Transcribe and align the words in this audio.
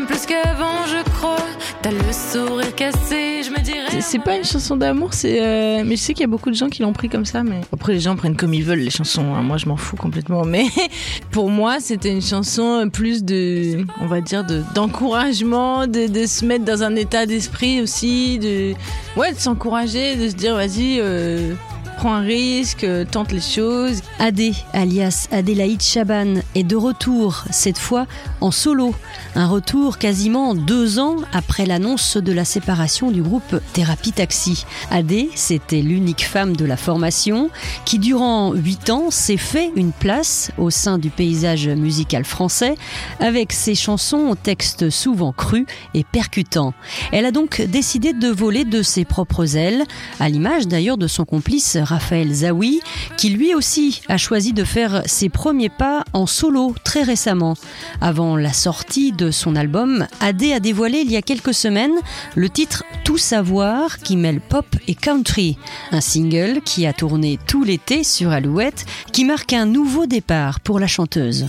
t'aime 0.00 0.06
plus 0.06 0.26
qu'avant, 0.26 0.86
je 0.86 1.02
crois. 1.12 1.36
T'as 1.82 1.90
le 1.90 1.98
sourire 2.12 2.74
cassé, 2.74 3.42
je 3.42 3.50
me 3.50 3.60
dirais. 3.62 4.00
C'est 4.00 4.18
pas 4.18 4.36
une 4.36 4.44
chanson 4.44 4.76
d'amour, 4.76 5.14
c'est. 5.14 5.40
euh, 5.42 5.82
Mais 5.84 5.96
je 5.96 6.00
sais 6.02 6.14
qu'il 6.14 6.22
y 6.22 6.24
a 6.24 6.28
beaucoup 6.28 6.50
de 6.50 6.54
gens 6.54 6.68
qui 6.68 6.82
l'ont 6.82 6.92
pris 6.92 7.08
comme 7.08 7.24
ça, 7.24 7.42
mais. 7.42 7.60
Après, 7.72 7.94
les 7.94 8.00
gens 8.00 8.16
prennent 8.16 8.36
comme 8.36 8.54
ils 8.54 8.64
veulent 8.64 8.80
les 8.80 8.90
chansons, 8.90 9.34
hein. 9.34 9.42
moi 9.42 9.56
je 9.56 9.66
m'en 9.66 9.76
fous 9.76 9.96
complètement. 9.96 10.44
Mais 10.44 10.64
pour 11.30 11.50
moi, 11.50 11.78
c'était 11.80 12.10
une 12.10 12.22
chanson 12.22 12.88
plus 12.92 13.24
de. 13.24 13.84
On 14.00 14.06
va 14.06 14.20
dire 14.20 14.44
de 14.44 14.62
d'encouragement, 14.74 15.86
de, 15.86 16.06
de 16.06 16.26
se 16.26 16.44
mettre 16.44 16.64
dans 16.64 16.82
un 16.82 16.96
état 16.96 17.26
d'esprit 17.26 17.80
aussi, 17.80 18.38
de. 18.38 18.74
Ouais, 19.16 19.32
de 19.32 19.38
s'encourager, 19.38 20.16
de 20.16 20.28
se 20.28 20.34
dire 20.34 20.54
vas-y, 20.54 20.98
euh, 21.00 21.54
prends 22.00 22.14
un 22.14 22.22
risque, 22.22 22.84
euh, 22.84 23.04
tente 23.04 23.30
les 23.30 23.42
choses. 23.42 24.00
Adé, 24.18 24.54
alias 24.72 25.28
Adélaïde 25.32 25.82
Chaban, 25.82 26.36
est 26.54 26.62
de 26.62 26.74
retour, 26.74 27.44
cette 27.50 27.76
fois 27.76 28.06
en 28.40 28.50
solo. 28.50 28.94
Un 29.34 29.46
retour 29.46 29.98
quasiment 29.98 30.54
deux 30.54 30.98
ans 30.98 31.16
après 31.34 31.66
l'annonce 31.66 32.16
de 32.16 32.32
la 32.32 32.46
séparation 32.46 33.10
du 33.10 33.20
groupe 33.20 33.60
Thérapie 33.74 34.12
Taxi. 34.12 34.64
Adé, 34.90 35.28
c'était 35.34 35.82
l'unique 35.82 36.24
femme 36.24 36.56
de 36.56 36.64
la 36.64 36.78
formation 36.78 37.50
qui, 37.84 37.98
durant 37.98 38.54
huit 38.54 38.88
ans, 38.88 39.10
s'est 39.10 39.36
fait 39.36 39.70
une 39.76 39.92
place 39.92 40.52
au 40.56 40.70
sein 40.70 40.96
du 40.96 41.10
paysage 41.10 41.68
musical 41.68 42.24
français 42.24 42.76
avec 43.18 43.52
ses 43.52 43.74
chansons 43.74 44.28
aux 44.30 44.36
textes 44.36 44.88
souvent 44.88 45.32
crus 45.32 45.66
et 45.92 46.04
percutants. 46.04 46.72
Elle 47.12 47.26
a 47.26 47.30
donc 47.30 47.60
décidé 47.60 48.14
de 48.14 48.28
voler 48.28 48.64
de 48.64 48.80
ses 48.80 49.04
propres 49.04 49.54
ailes, 49.58 49.84
à 50.18 50.30
l'image 50.30 50.66
d'ailleurs 50.66 50.96
de 50.96 51.06
son 51.06 51.26
complice 51.26 51.76
Raphaël 51.90 52.32
Zawi, 52.32 52.80
qui 53.16 53.30
lui 53.30 53.52
aussi 53.52 54.00
a 54.08 54.16
choisi 54.16 54.52
de 54.52 54.62
faire 54.62 55.02
ses 55.06 55.28
premiers 55.28 55.68
pas 55.68 56.04
en 56.12 56.26
solo 56.26 56.72
très 56.84 57.02
récemment. 57.02 57.56
Avant 58.00 58.36
la 58.36 58.52
sortie 58.52 59.10
de 59.10 59.32
son 59.32 59.56
album, 59.56 60.06
Adé 60.20 60.52
a 60.52 60.60
dévoilé 60.60 61.00
il 61.00 61.10
y 61.10 61.16
a 61.16 61.22
quelques 61.22 61.52
semaines 61.52 61.98
le 62.36 62.48
titre 62.48 62.84
Tout 63.04 63.18
savoir 63.18 63.98
qui 63.98 64.16
mêle 64.16 64.40
pop 64.40 64.66
et 64.86 64.94
country, 64.94 65.58
un 65.90 66.00
single 66.00 66.60
qui 66.64 66.86
a 66.86 66.92
tourné 66.92 67.40
tout 67.48 67.64
l'été 67.64 68.04
sur 68.04 68.30
Alouette, 68.30 68.86
qui 69.12 69.24
marque 69.24 69.52
un 69.52 69.66
nouveau 69.66 70.06
départ 70.06 70.60
pour 70.60 70.78
la 70.78 70.86
chanteuse. 70.86 71.48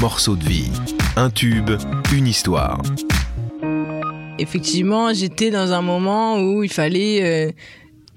Morceau 0.00 0.36
de 0.36 0.44
vie. 0.44 0.70
Un 1.16 1.28
tube, 1.28 1.70
une 2.14 2.26
histoire. 2.26 2.80
Effectivement, 4.38 5.12
j'étais 5.12 5.50
dans 5.50 5.74
un 5.74 5.82
moment 5.82 6.40
où 6.40 6.62
il 6.62 6.72
fallait 6.72 7.20
euh, 7.22 7.52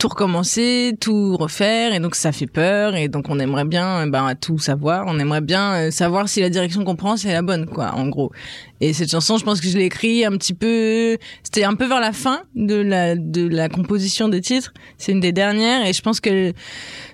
tout 0.04 0.10
recommencer, 0.10 0.98
tout 1.00 1.38
refaire, 1.38 1.94
et 1.94 2.02
donc 2.02 2.16
ça 2.16 2.34
fait 2.34 2.46
peur, 2.46 2.94
et 2.94 3.08
donc 3.08 3.30
on 3.30 3.40
aimerait 3.40 3.64
bien 3.64 4.06
ben, 4.06 4.36
tout 4.36 4.58
savoir, 4.60 5.06
on 5.08 5.18
aimerait 5.18 5.40
bien 5.40 5.76
euh, 5.76 5.92
savoir 5.92 6.28
si 6.28 6.42
la 6.42 6.50
direction 6.50 6.84
qu'on 6.84 6.98
prend 6.98 7.16
c'est 7.16 7.32
la 7.32 7.42
bonne, 7.42 7.68
quoi, 7.68 7.94
en 7.96 8.10
gros. 8.10 8.30
Et 8.84 8.92
cette 8.92 9.10
chanson, 9.10 9.38
je 9.38 9.46
pense 9.46 9.62
que 9.62 9.70
je 9.70 9.78
l'ai 9.78 9.86
écrite 9.86 10.26
un 10.26 10.32
petit 10.32 10.54
peu, 10.54 11.18
c'était 11.42 11.64
un 11.64 11.74
peu 11.74 11.86
vers 11.86 12.02
la 12.02 12.12
fin 12.12 12.42
de 12.54 12.76
la 12.76 13.16
de 13.16 13.48
la 13.48 13.70
composition 13.70 14.28
des 14.28 14.42
titres. 14.42 14.74
C'est 14.98 15.14
une 15.14 15.22
des 15.22 15.32
dernières, 15.32 15.86
et 15.86 15.94
je 15.94 16.02
pense 16.02 16.20
que 16.20 16.52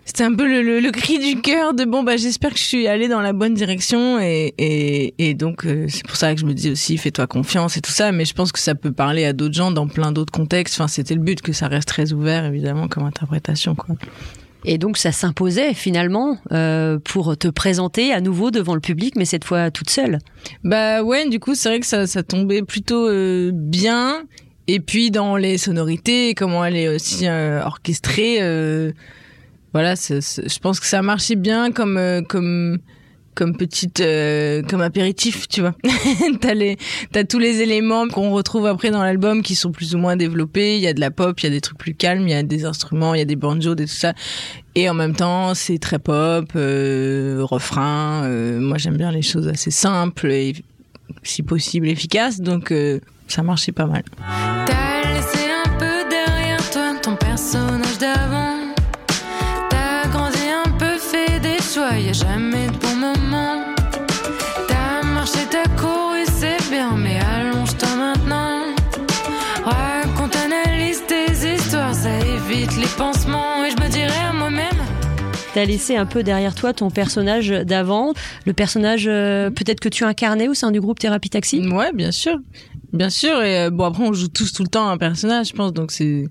c'était 0.04 0.24
un 0.24 0.34
peu 0.34 0.48
le, 0.48 0.80
le, 0.80 0.92
cri 0.92 1.20
du 1.20 1.40
cœur 1.42 1.76
de 1.76 1.86
bon 1.86 2.02
bah 2.02 2.18
j'espère 2.18 2.54
que 2.54 2.58
je 2.58 2.64
suis 2.64 2.88
allée 2.88 3.08
dans 3.08 3.22
la 3.22 3.34
bonne 3.34 3.54
direction, 3.54 4.20
et 4.20 4.56
et, 4.58 5.14
et 5.20 5.36
donc 5.36 5.64
euh, 5.68 5.86
c'est 5.90 6.08
pour 6.08 6.16
ça 6.16 6.34
que 6.34 6.42
je 6.42 6.46
me 6.48 6.56
dis 6.56 6.72
aussi 6.72 6.98
fais-toi 6.98 7.28
confiance 7.28 7.78
et 7.78 7.82
tout 7.82 7.92
ça, 7.92 8.12
mais 8.12 8.26
je 8.26 8.34
pense 8.34 8.52
que 8.52 8.60
ça 8.60 8.74
peut 8.74 8.92
parler 8.92 9.26
à 9.26 9.34
d'autres 9.34 9.54
gens 9.54 9.70
dans 9.70 9.88
plein 9.88 10.12
d'autres 10.12 10.34
contextes. 10.34 10.74
Enfin, 10.74 10.88
c'était 10.88 11.14
le 11.14 11.22
but 11.22 11.40
que 11.40 11.54
ça 11.54 11.68
reste 11.68 11.88
très 11.88 12.14
ouvert 12.14 12.46
évidemment 12.46 12.88
comme 12.88 13.04
interprétation, 13.04 13.76
quoi. 13.76 13.96
Et 14.66 14.78
donc 14.78 14.98
ça 14.98 15.12
s'imposait 15.12 15.74
finalement 15.74 16.38
euh, 16.52 17.00
pour 17.00 17.38
te 17.38 17.48
présenter 17.48 18.12
à 18.12 18.22
nouveau 18.22 18.52
devant 18.52 18.76
le 18.76 18.82
public, 18.82 19.16
mais 19.16 19.26
cette 19.26 19.46
fois 19.46 19.72
toute 19.72 19.90
seule. 19.90 20.20
Bah 20.64 21.02
ouais, 21.02 21.30
du 21.30 21.40
coup 21.40 21.56
c'est 21.56 21.70
vrai 21.70 21.80
que 21.80 21.86
ça, 21.86 22.08
ça 22.08 22.24
tombait 22.24 22.62
plutôt 22.62 23.08
euh, 23.08 23.52
bien. 23.54 24.24
Et 24.68 24.80
puis 24.80 25.12
dans 25.12 25.38
les 25.38 25.58
sonorités, 25.58 26.36
comment 26.36 26.64
elle 26.64 26.76
est 26.76 26.88
aussi 26.88 27.28
euh, 27.28 27.64
orchestrée, 27.64 28.38
voilà, 29.72 29.94
je 29.96 30.60
pense 30.60 30.80
que 30.80 30.88
ça 30.88 31.02
marchait 31.02 31.36
bien 31.36 31.72
comme 31.72 32.24
comme 32.28 32.80
comme 33.40 33.56
petite 33.56 34.02
euh, 34.02 34.62
comme 34.64 34.82
apéritif, 34.82 35.48
tu 35.48 35.62
vois. 35.62 35.74
t'as 36.42 36.54
les 36.54 36.78
t'as 37.14 37.24
tous 37.24 37.40
les 37.40 37.62
éléments 37.62 38.10
qu'on 38.10 38.32
retrouve 38.32 38.66
après 38.66 38.92
dans 38.92 39.02
l'album 39.02 39.42
qui 39.42 39.56
sont 39.56 39.72
plus 39.72 39.96
ou 39.96 39.98
moins 39.98 40.18
développés. 40.18 40.76
Il 40.76 40.82
y 40.82 40.88
a 40.88 40.94
de 40.94 41.00
la 41.00 41.10
pop, 41.10 41.40
il 41.40 41.46
y 41.46 41.48
a 41.48 41.50
des 41.50 41.62
trucs 41.62 41.78
plus 41.78 41.94
calmes, 41.94 42.28
il 42.28 42.32
y 42.32 42.34
a 42.34 42.44
des 42.44 42.66
instruments, 42.66 43.14
il 43.14 43.20
y 43.20 43.22
a 43.22 43.26
des 43.26 43.38
banjos, 43.38 43.76
des 43.76 43.86
tout 43.86 43.94
ça. 43.94 44.14
Et 44.76 44.90
en 44.90 44.94
même 44.94 45.16
temps, 45.16 45.54
c'est 45.56 45.80
très 45.80 46.00
pop, 46.00 46.52
euh, 46.58 47.40
refrain. 47.42 48.26
euh, 48.26 48.60
moi, 48.60 48.78
j'aime 48.78 48.98
bien 48.98 49.12
les 49.12 49.22
choses 49.22 49.48
assez 49.48 49.72
simples 49.72 50.30
et 50.30 50.54
si 51.24 51.42
possible 51.42 51.88
efficaces. 51.88 52.42
Donc, 52.42 52.74
ça 53.28 53.42
marchait 53.42 53.72
pas 53.72 53.86
mal. 53.86 54.04
Je 73.70 73.84
me 73.84 73.90
dirais 73.90 74.26
à 74.28 74.34
moi-même. 74.34 74.68
T'as 75.54 75.66
laissé 75.66 75.96
un 75.96 76.06
peu 76.06 76.24
derrière 76.24 76.56
toi 76.56 76.74
ton 76.74 76.90
personnage 76.90 77.50
d'avant, 77.50 78.14
le 78.46 78.54
personnage 78.54 79.06
euh, 79.08 79.50
peut-être 79.50 79.80
que 79.80 79.90
tu 79.90 80.04
incarnais 80.04 80.48
au 80.48 80.54
sein 80.54 80.72
du 80.72 80.80
groupe 80.80 81.00
Thérapie 81.00 81.30
Taxi? 81.30 81.68
Ouais, 81.68 81.92
bien 81.94 82.12
sûr. 82.12 82.38
Bien 82.94 83.10
sûr. 83.10 83.42
Et 83.44 83.60
euh, 83.60 83.70
bon, 83.70 83.86
après, 83.86 84.04
on 84.04 84.14
joue 84.14 84.28
tous 84.28 84.54
tout 84.54 84.64
le 84.64 84.70
temps 84.70 84.90
un 84.90 84.98
personnage, 84.98 85.50
je 85.50 85.54
pense. 85.54 85.74
Donc, 85.74 85.92
c'est 85.92 86.26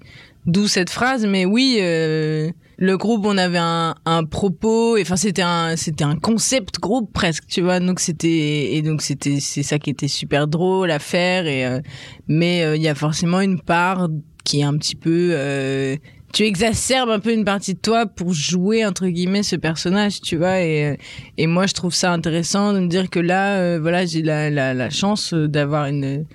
d'où 0.47 0.67
cette 0.67 0.91
phrase. 0.91 1.27
Mais 1.27 1.45
oui, 1.45 1.79
euh, 1.81 2.51
le 2.79 2.97
groupe, 2.97 3.25
on 3.25 3.37
avait 3.39 3.59
un, 3.59 3.95
un 4.05 4.25
propos. 4.25 4.99
Enfin, 5.01 5.17
c'était 5.17 5.43
un, 5.43 5.77
c'était 5.77 6.05
un 6.05 6.17
concept 6.17 6.81
groupe 6.81 7.13
presque, 7.13 7.47
tu 7.47 7.61
vois. 7.61 7.79
Donc, 7.79 8.01
c'était 8.01 8.75
et 8.75 8.83
donc 8.83 9.03
c'était 9.03 9.39
c'est 9.41 9.63
ça 9.63 9.79
qui 9.79 9.91
était 9.91 10.09
super 10.09 10.49
drôle 10.49 10.91
à 10.91 10.99
faire. 10.99 11.47
Et 11.47 11.65
euh, 11.67 11.81
mais 12.27 12.65
euh, 12.65 12.77
il 12.77 12.83
y 12.83 12.89
a 12.89 12.95
forcément 12.95 13.41
une 13.41 13.61
part 13.61 14.09
qui 14.45 14.61
est 14.61 14.65
un 14.65 14.77
petit 14.79 14.97
peu 14.97 15.31
euh, 15.33 15.97
tu 16.33 16.45
exacerbes 16.45 17.11
un 17.11 17.21
peu 17.21 17.33
une 17.33 17.45
partie 17.45 17.75
de 17.75 17.79
toi 17.79 18.07
pour 18.07 18.33
jouer 18.33 18.85
entre 18.85 19.07
guillemets 19.07 19.43
ce 19.43 19.57
personnage, 19.57 20.21
tu 20.21 20.37
vois. 20.37 20.61
Et, 20.61 20.99
et 21.37 21.47
moi, 21.47 21.67
je 21.67 21.75
trouve 21.75 21.95
ça 21.95 22.13
intéressant 22.13 22.73
de 22.73 22.81
me 22.81 22.89
dire 22.89 23.09
que 23.09 23.19
là, 23.19 23.57
euh, 23.57 23.79
voilà, 23.81 24.05
j'ai 24.05 24.23
la, 24.23 24.51
la, 24.51 24.75
la 24.75 24.91
chance 24.91 25.33
d'avoir 25.33 25.87
une, 25.87 26.27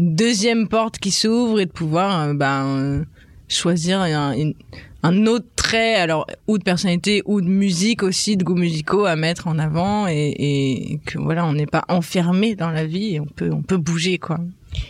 deuxième 0.00 0.66
porte 0.66 0.98
qui 0.98 1.10
s'ouvre 1.10 1.60
et 1.60 1.66
de 1.66 1.70
pouvoir 1.70 2.22
euh, 2.22 2.34
ben, 2.34 2.64
euh, 2.66 3.04
choisir 3.48 4.00
un, 4.00 4.34
un 5.02 5.26
autre 5.26 5.46
trait, 5.56 5.96
alors 5.96 6.26
ou 6.48 6.58
de 6.58 6.64
personnalité 6.64 7.22
ou 7.26 7.40
de 7.40 7.46
musique 7.46 8.02
aussi, 8.02 8.36
de 8.36 8.44
goûts 8.44 8.56
musicaux 8.56 9.04
à 9.04 9.14
mettre 9.14 9.46
en 9.46 9.58
avant 9.58 10.08
et, 10.08 10.34
et 10.38 11.00
que 11.04 11.18
voilà, 11.18 11.44
on 11.44 11.52
n'est 11.52 11.66
pas 11.66 11.84
enfermé 11.88 12.54
dans 12.54 12.70
la 12.70 12.86
vie 12.86 13.14
et 13.14 13.20
on 13.20 13.26
peut 13.26 13.50
on 13.52 13.62
peut 13.62 13.76
bouger 13.76 14.18
quoi. 14.18 14.38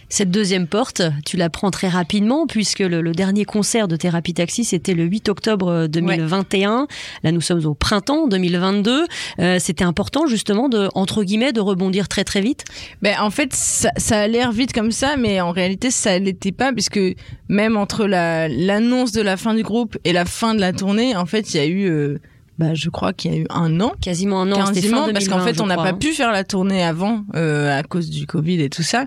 Cette 0.08 0.30
deuxième 0.30 0.66
porte, 0.66 1.02
tu 1.24 1.36
la 1.36 1.50
prends 1.50 1.70
très 1.70 1.88
rapidement 1.88 2.46
puisque 2.46 2.80
le, 2.80 3.00
le 3.00 3.12
dernier 3.12 3.44
concert 3.44 3.88
de 3.88 3.96
Thérapie 3.96 4.34
Taxi, 4.34 4.64
c'était 4.64 4.94
le 4.94 5.04
8 5.04 5.28
octobre 5.28 5.86
2021. 5.86 6.86
Là, 7.22 7.32
nous 7.32 7.40
sommes 7.40 7.64
au 7.66 7.74
printemps 7.74 8.26
2022. 8.26 9.06
Euh, 9.38 9.58
c'était 9.58 9.84
important 9.84 10.26
justement 10.26 10.68
de, 10.68 10.88
entre 10.94 11.24
guillemets, 11.24 11.52
de 11.52 11.60
rebondir 11.60 12.08
très 12.08 12.24
très 12.24 12.40
vite? 12.40 12.64
Ben 13.02 13.16
en 13.20 13.30
fait 13.30 13.52
ça, 13.54 13.90
ça 13.96 14.20
a 14.20 14.26
l'air 14.26 14.52
vite 14.52 14.72
comme 14.72 14.92
ça, 14.92 15.16
mais 15.16 15.40
en 15.40 15.50
réalité 15.50 15.90
ça 15.90 16.18
l'était 16.18 16.52
pas 16.52 16.72
puisque 16.72 17.00
même 17.48 17.76
entre 17.76 18.06
la 18.06 18.48
l'annonce 18.48 19.12
de 19.12 19.22
la 19.22 19.36
fin 19.36 19.54
du 19.54 19.62
groupe 19.62 19.96
et 20.04 20.12
la 20.12 20.24
fin 20.24 20.54
de 20.54 20.60
la 20.60 20.72
tournée, 20.72 21.16
en 21.16 21.26
fait 21.26 21.54
il 21.54 21.56
y 21.56 21.60
a 21.60 21.66
eu 21.66 21.88
euh, 21.88 22.18
bah, 22.60 22.74
je 22.74 22.90
crois 22.90 23.14
qu'il 23.14 23.32
y 23.32 23.34
a 23.34 23.38
eu 23.38 23.46
un 23.48 23.80
an. 23.80 23.92
Quasiment 24.02 24.42
un 24.42 24.52
an, 24.52 24.66
Quasiment, 24.66 25.06
fin 25.06 25.12
parce 25.14 25.28
qu'en 25.28 25.38
2020, 25.38 25.54
fait, 25.54 25.60
on 25.62 25.66
n'a 25.66 25.76
pas 25.76 25.88
hein. 25.88 25.94
pu 25.94 26.12
faire 26.12 26.30
la 26.30 26.44
tournée 26.44 26.82
avant 26.82 27.24
euh, 27.34 27.74
à 27.74 27.82
cause 27.82 28.10
du 28.10 28.26
Covid 28.26 28.60
et 28.60 28.68
tout 28.68 28.82
ça. 28.82 29.06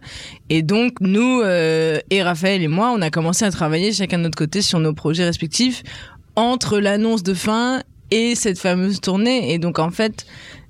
Et 0.50 0.63
donc, 0.63 0.94
nous, 1.01 1.41
euh, 1.41 2.00
et 2.09 2.23
Raphaël 2.23 2.63
et 2.63 2.67
moi, 2.67 2.91
on 2.97 3.00
a 3.03 3.11
commencé 3.11 3.45
à 3.45 3.51
travailler 3.51 3.94
chacun 3.94 4.17
de 4.17 4.23
notre 4.23 4.39
côté 4.39 4.63
sur 4.63 4.79
nos 4.79 4.94
projets 4.94 5.23
respectifs 5.23 5.83
entre 6.35 6.79
l'annonce 6.79 7.21
de 7.21 7.35
fin 7.35 7.83
et 8.09 8.33
cette 8.33 8.57
fameuse 8.57 9.00
tournée. 9.01 9.53
Et 9.53 9.59
donc, 9.59 9.77
en 9.77 9.91
fait, 9.91 10.25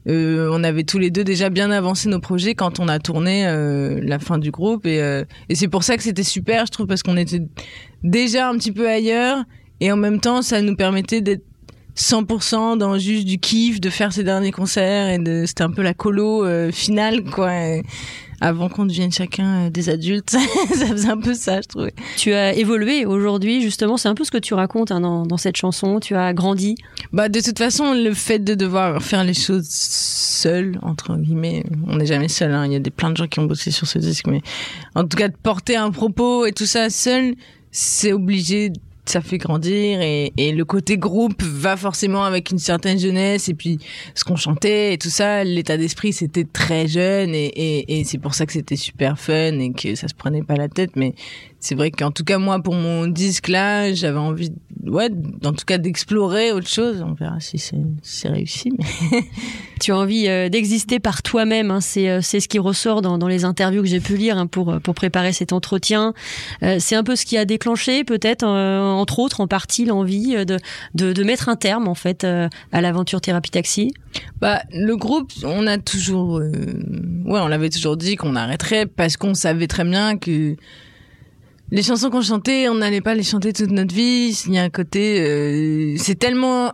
euh, 0.09 0.49
on 0.51 0.61
avait 0.65 0.83
tous 0.83 0.99
les 0.99 1.09
deux 1.09 1.23
déjà 1.23 1.49
bien 1.49 1.71
avancé 1.71 2.09
nos 2.09 2.19
projets 2.19 2.53
quand 2.53 2.81
on 2.81 2.89
a 2.89 2.99
tourné 2.99 3.47
euh, 3.47 4.01
la 4.03 4.19
fin 4.19 4.39
du 4.39 4.51
groupe. 4.51 4.85
Et, 4.85 5.01
euh, 5.01 5.23
et 5.47 5.55
c'est 5.55 5.69
pour 5.69 5.83
ça 5.83 5.95
que 5.95 6.03
c'était 6.03 6.23
super, 6.23 6.65
je 6.65 6.71
trouve, 6.71 6.87
parce 6.87 7.01
qu'on 7.01 7.15
était 7.15 7.43
déjà 8.03 8.49
un 8.49 8.57
petit 8.57 8.73
peu 8.73 8.89
ailleurs. 8.89 9.37
Et 9.79 9.89
en 9.89 9.97
même 9.97 10.19
temps, 10.19 10.41
ça 10.41 10.61
nous 10.61 10.75
permettait 10.75 11.21
d'être 11.21 11.45
100% 11.95 12.77
dans 12.77 12.97
juste 12.97 13.25
du 13.25 13.37
kiff 13.37 13.79
de 13.79 13.89
faire 13.89 14.13
ces 14.13 14.23
derniers 14.23 14.51
concerts 14.51 15.09
et 15.09 15.19
de 15.19 15.45
c'était 15.45 15.63
un 15.63 15.71
peu 15.71 15.81
la 15.81 15.93
colo 15.93 16.45
euh, 16.45 16.71
finale 16.71 17.23
quoi 17.23 17.53
Et 17.55 17.83
avant 18.43 18.67
qu'on 18.67 18.85
devienne 18.85 19.11
chacun 19.11 19.67
euh, 19.67 19.69
des 19.69 19.89
adultes. 19.89 20.29
ça 20.75 20.85
faisait 20.87 21.09
un 21.09 21.17
peu 21.17 21.33
ça, 21.33 21.61
je 21.61 21.67
trouvais. 21.67 21.93
Tu 22.17 22.33
as 22.33 22.53
évolué 22.53 23.05
aujourd'hui, 23.05 23.61
justement, 23.61 23.95
c'est 23.95 24.09
un 24.09 24.15
peu 24.15 24.25
ce 24.25 24.31
que 24.31 24.37
tu 24.37 24.53
racontes 24.53 24.91
hein, 24.91 24.99
dans, 24.99 25.25
dans, 25.25 25.37
cette 25.37 25.55
chanson. 25.55 25.99
Tu 26.01 26.15
as 26.15 26.33
grandi. 26.33 26.75
Bah, 27.13 27.29
de 27.29 27.39
toute 27.39 27.57
façon, 27.57 27.93
le 27.93 28.13
fait 28.13 28.39
de 28.39 28.53
devoir 28.53 29.01
faire 29.01 29.23
les 29.23 29.33
choses 29.33 29.67
seul, 29.69 30.77
entre 30.81 31.15
guillemets, 31.15 31.63
on 31.87 31.95
n'est 31.95 32.05
jamais 32.05 32.27
seul. 32.27 32.51
Hein. 32.51 32.65
Il 32.65 32.73
y 32.73 32.75
a 32.75 32.79
des, 32.79 32.91
plein 32.91 33.11
de 33.11 33.17
gens 33.17 33.27
qui 33.27 33.39
ont 33.39 33.45
bossé 33.45 33.71
sur 33.71 33.87
ce 33.87 33.97
disque, 33.97 34.27
mais 34.27 34.41
en 34.93 35.05
tout 35.05 35.17
cas, 35.17 35.29
de 35.29 35.35
porter 35.41 35.77
un 35.77 35.91
propos 35.91 36.45
et 36.45 36.51
tout 36.51 36.65
ça 36.65 36.89
seul, 36.89 37.35
c'est 37.71 38.11
obligé 38.11 38.71
ça 39.05 39.21
fait 39.21 39.37
grandir 39.37 40.01
et, 40.01 40.31
et, 40.37 40.53
le 40.53 40.65
côté 40.65 40.97
groupe 40.97 41.41
va 41.43 41.75
forcément 41.75 42.23
avec 42.23 42.51
une 42.51 42.57
certaine 42.57 42.97
jeunesse 42.97 43.49
et 43.49 43.53
puis 43.53 43.79
ce 44.15 44.23
qu'on 44.23 44.35
chantait 44.35 44.93
et 44.93 44.97
tout 44.97 45.09
ça 45.09 45.43
l'état 45.43 45.77
d'esprit 45.77 46.13
c'était 46.13 46.45
très 46.45 46.87
jeune 46.87 47.35
et, 47.35 47.47
et, 47.47 47.99
et 47.99 48.03
c'est 48.05 48.17
pour 48.17 48.33
ça 48.33 48.45
que 48.45 48.53
c'était 48.53 48.77
super 48.77 49.19
fun 49.19 49.59
et 49.59 49.73
que 49.73 49.95
ça 49.95 50.07
se 50.07 50.13
prenait 50.13 50.43
pas 50.43 50.55
la 50.55 50.69
tête 50.69 50.91
mais 50.95 51.15
c'est 51.63 51.75
vrai 51.75 51.91
qu'en 51.91 52.11
tout 52.11 52.25
cas 52.25 52.39
moi 52.39 52.61
pour 52.61 52.75
mon 52.75 53.07
disque 53.07 53.47
là 53.47 53.93
j'avais 53.93 54.17
envie 54.17 54.51
ouais 54.85 55.09
en 55.45 55.53
tout 55.53 55.63
cas 55.65 55.77
d'explorer 55.77 56.51
autre 56.51 56.67
chose. 56.67 57.01
On 57.01 57.13
verra 57.13 57.39
si 57.39 57.57
c'est 57.57 58.27
réussi 58.27 58.73
mais 58.77 59.23
tu 59.79 59.93
as 59.93 59.97
envie 59.97 60.27
euh, 60.27 60.49
d'exister 60.49 60.99
par 60.99 61.23
toi-même 61.23 61.71
hein, 61.71 61.79
c'est 61.79 62.09
euh, 62.09 62.19
c'est 62.21 62.41
ce 62.41 62.49
qui 62.49 62.59
ressort 62.59 63.01
dans, 63.01 63.17
dans 63.17 63.29
les 63.29 63.45
interviews 63.45 63.81
que 63.81 63.87
j'ai 63.87 64.01
pu 64.01 64.17
lire 64.17 64.37
hein, 64.37 64.45
pour 64.45 64.77
pour 64.81 64.93
préparer 64.93 65.31
cet 65.31 65.53
entretien. 65.53 66.13
Euh, 66.63 66.77
c'est 66.79 66.95
un 66.95 67.03
peu 67.03 67.15
ce 67.15 67.25
qui 67.25 67.37
a 67.37 67.45
déclenché 67.45 68.03
peut-être 68.03 68.45
entre 68.45 69.19
autres 69.19 69.39
en 69.39 69.47
partie 69.47 69.85
l'envie 69.85 70.35
de, 70.45 70.57
de, 70.95 71.13
de 71.13 71.23
mettre 71.23 71.47
un 71.47 71.55
terme 71.55 71.87
en 71.87 71.95
fait 71.95 72.25
à 72.25 72.81
l'aventure 72.81 73.21
thérapie 73.21 73.51
taxi. 73.51 73.93
Bah 74.41 74.61
le 74.73 74.97
groupe 74.97 75.31
on 75.45 75.65
a 75.65 75.77
toujours 75.77 76.41
ouais 76.41 77.39
on 77.39 77.47
l'avait 77.47 77.69
toujours 77.69 77.95
dit 77.95 78.17
qu'on 78.17 78.35
arrêterait 78.35 78.85
parce 78.85 79.15
qu'on 79.15 79.33
savait 79.33 79.67
très 79.67 79.85
bien 79.85 80.17
que 80.17 80.57
les 81.73 81.81
chansons 81.81 82.11
qu'on 82.11 82.21
chantait, 82.21 82.69
on 82.69 82.75
n'allait 82.75 83.01
pas 83.01 83.15
les 83.15 83.23
chanter 83.23 83.51
toute 83.51 83.71
notre 83.71 83.95
vie. 83.95 84.39
Il 84.45 84.53
y 84.53 84.59
a 84.59 84.61
un 84.61 84.69
côté, 84.69 85.19
euh, 85.21 85.95
c'est 85.97 86.13
tellement 86.13 86.73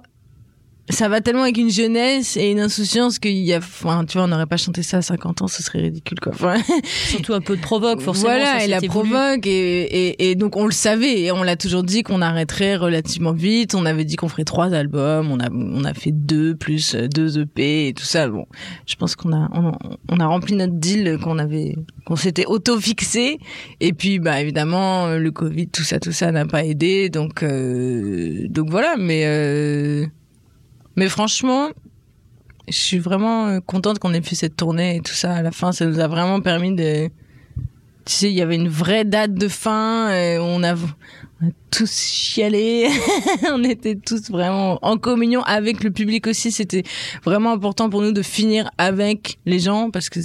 ça 0.89 1.07
va 1.07 1.21
tellement 1.21 1.43
avec 1.43 1.57
une 1.57 1.69
jeunesse 1.69 2.35
et 2.35 2.49
une 2.49 2.59
insouciance 2.59 3.19
qu'il 3.19 3.37
y 3.37 3.53
a, 3.53 3.57
enfin, 3.57 4.05
tu 4.05 4.17
vois, 4.17 4.25
on 4.25 4.29
n'aurait 4.29 4.47
pas 4.47 4.57
chanté 4.57 4.81
ça 4.81 4.97
à 4.97 5.01
50 5.01 5.43
ans, 5.43 5.47
ce 5.47 5.61
serait 5.61 5.81
ridicule, 5.81 6.19
quoi. 6.19 6.31
Enfin, 6.33 6.55
Surtout 6.83 7.33
un 7.33 7.41
peu 7.41 7.55
de 7.55 7.61
provoque, 7.61 8.01
forcément. 8.01 8.29
Voilà, 8.29 8.63
et 8.63 8.67
la 8.67 8.81
provoque, 8.81 9.45
et, 9.45 9.81
et, 9.81 10.31
et, 10.31 10.35
donc 10.35 10.55
on 10.57 10.65
le 10.65 10.71
savait, 10.71 11.21
et 11.21 11.31
on 11.31 11.43
l'a 11.43 11.55
toujours 11.55 11.83
dit 11.83 12.01
qu'on 12.01 12.21
arrêterait 12.21 12.75
relativement 12.75 13.33
vite. 13.33 13.75
On 13.75 13.85
avait 13.85 14.03
dit 14.03 14.15
qu'on 14.15 14.29
ferait 14.29 14.45
trois 14.45 14.73
albums, 14.73 15.31
on 15.31 15.39
a, 15.39 15.49
on 15.51 15.83
a 15.83 15.93
fait 15.93 16.11
deux, 16.11 16.55
plus 16.55 16.95
deux 16.95 17.39
EP 17.39 17.89
et 17.89 17.93
tout 17.93 18.05
ça. 18.05 18.27
Bon, 18.27 18.45
je 18.87 18.95
pense 18.95 19.15
qu'on 19.15 19.31
a, 19.31 19.47
on, 19.53 19.71
on, 20.09 20.19
a 20.19 20.25
rempli 20.25 20.55
notre 20.55 20.73
deal 20.73 21.19
qu'on 21.21 21.37
avait, 21.37 21.75
qu'on 22.05 22.15
s'était 22.15 22.45
auto-fixé. 22.45 23.37
Et 23.79 23.93
puis, 23.93 24.19
bah, 24.19 24.41
évidemment, 24.41 25.09
le 25.09 25.31
Covid, 25.31 25.67
tout 25.67 25.83
ça, 25.83 25.99
tout 25.99 26.11
ça 26.11 26.31
n'a 26.31 26.45
pas 26.45 26.65
aidé. 26.65 27.09
Donc, 27.09 27.43
euh, 27.43 28.47
donc 28.49 28.69
voilà, 28.69 28.95
mais, 28.97 29.23
euh, 29.25 30.07
mais 30.99 31.07
franchement, 31.07 31.69
je 32.67 32.77
suis 32.77 32.99
vraiment 32.99 33.47
euh, 33.47 33.59
contente 33.61 33.99
qu'on 33.99 34.13
ait 34.13 34.21
fait 34.21 34.35
cette 34.35 34.57
tournée 34.57 34.97
et 34.97 34.99
tout 34.99 35.13
ça. 35.13 35.33
À 35.33 35.41
la 35.41 35.51
fin, 35.51 35.71
ça 35.71 35.85
nous 35.85 35.97
a 36.01 36.09
vraiment 36.09 36.41
permis 36.41 36.75
de. 36.75 37.07
Tu 38.03 38.13
sais, 38.13 38.29
il 38.29 38.35
y 38.35 38.41
avait 38.41 38.57
une 38.57 38.67
vraie 38.67 39.05
date 39.05 39.33
de 39.33 39.47
fin. 39.47 40.11
Et 40.11 40.37
on, 40.39 40.61
a, 40.61 40.75
on 40.75 41.47
a 41.47 41.51
tous 41.71 41.89
chialé. 41.89 42.89
on 43.53 43.63
était 43.63 43.95
tous 43.95 44.29
vraiment 44.29 44.77
en 44.81 44.97
communion 44.97 45.41
avec 45.43 45.85
le 45.85 45.91
public 45.91 46.27
aussi. 46.27 46.51
C'était 46.51 46.83
vraiment 47.23 47.53
important 47.53 47.89
pour 47.89 48.01
nous 48.01 48.11
de 48.11 48.21
finir 48.21 48.69
avec 48.77 49.39
les 49.45 49.59
gens 49.59 49.91
parce 49.91 50.09
que 50.09 50.19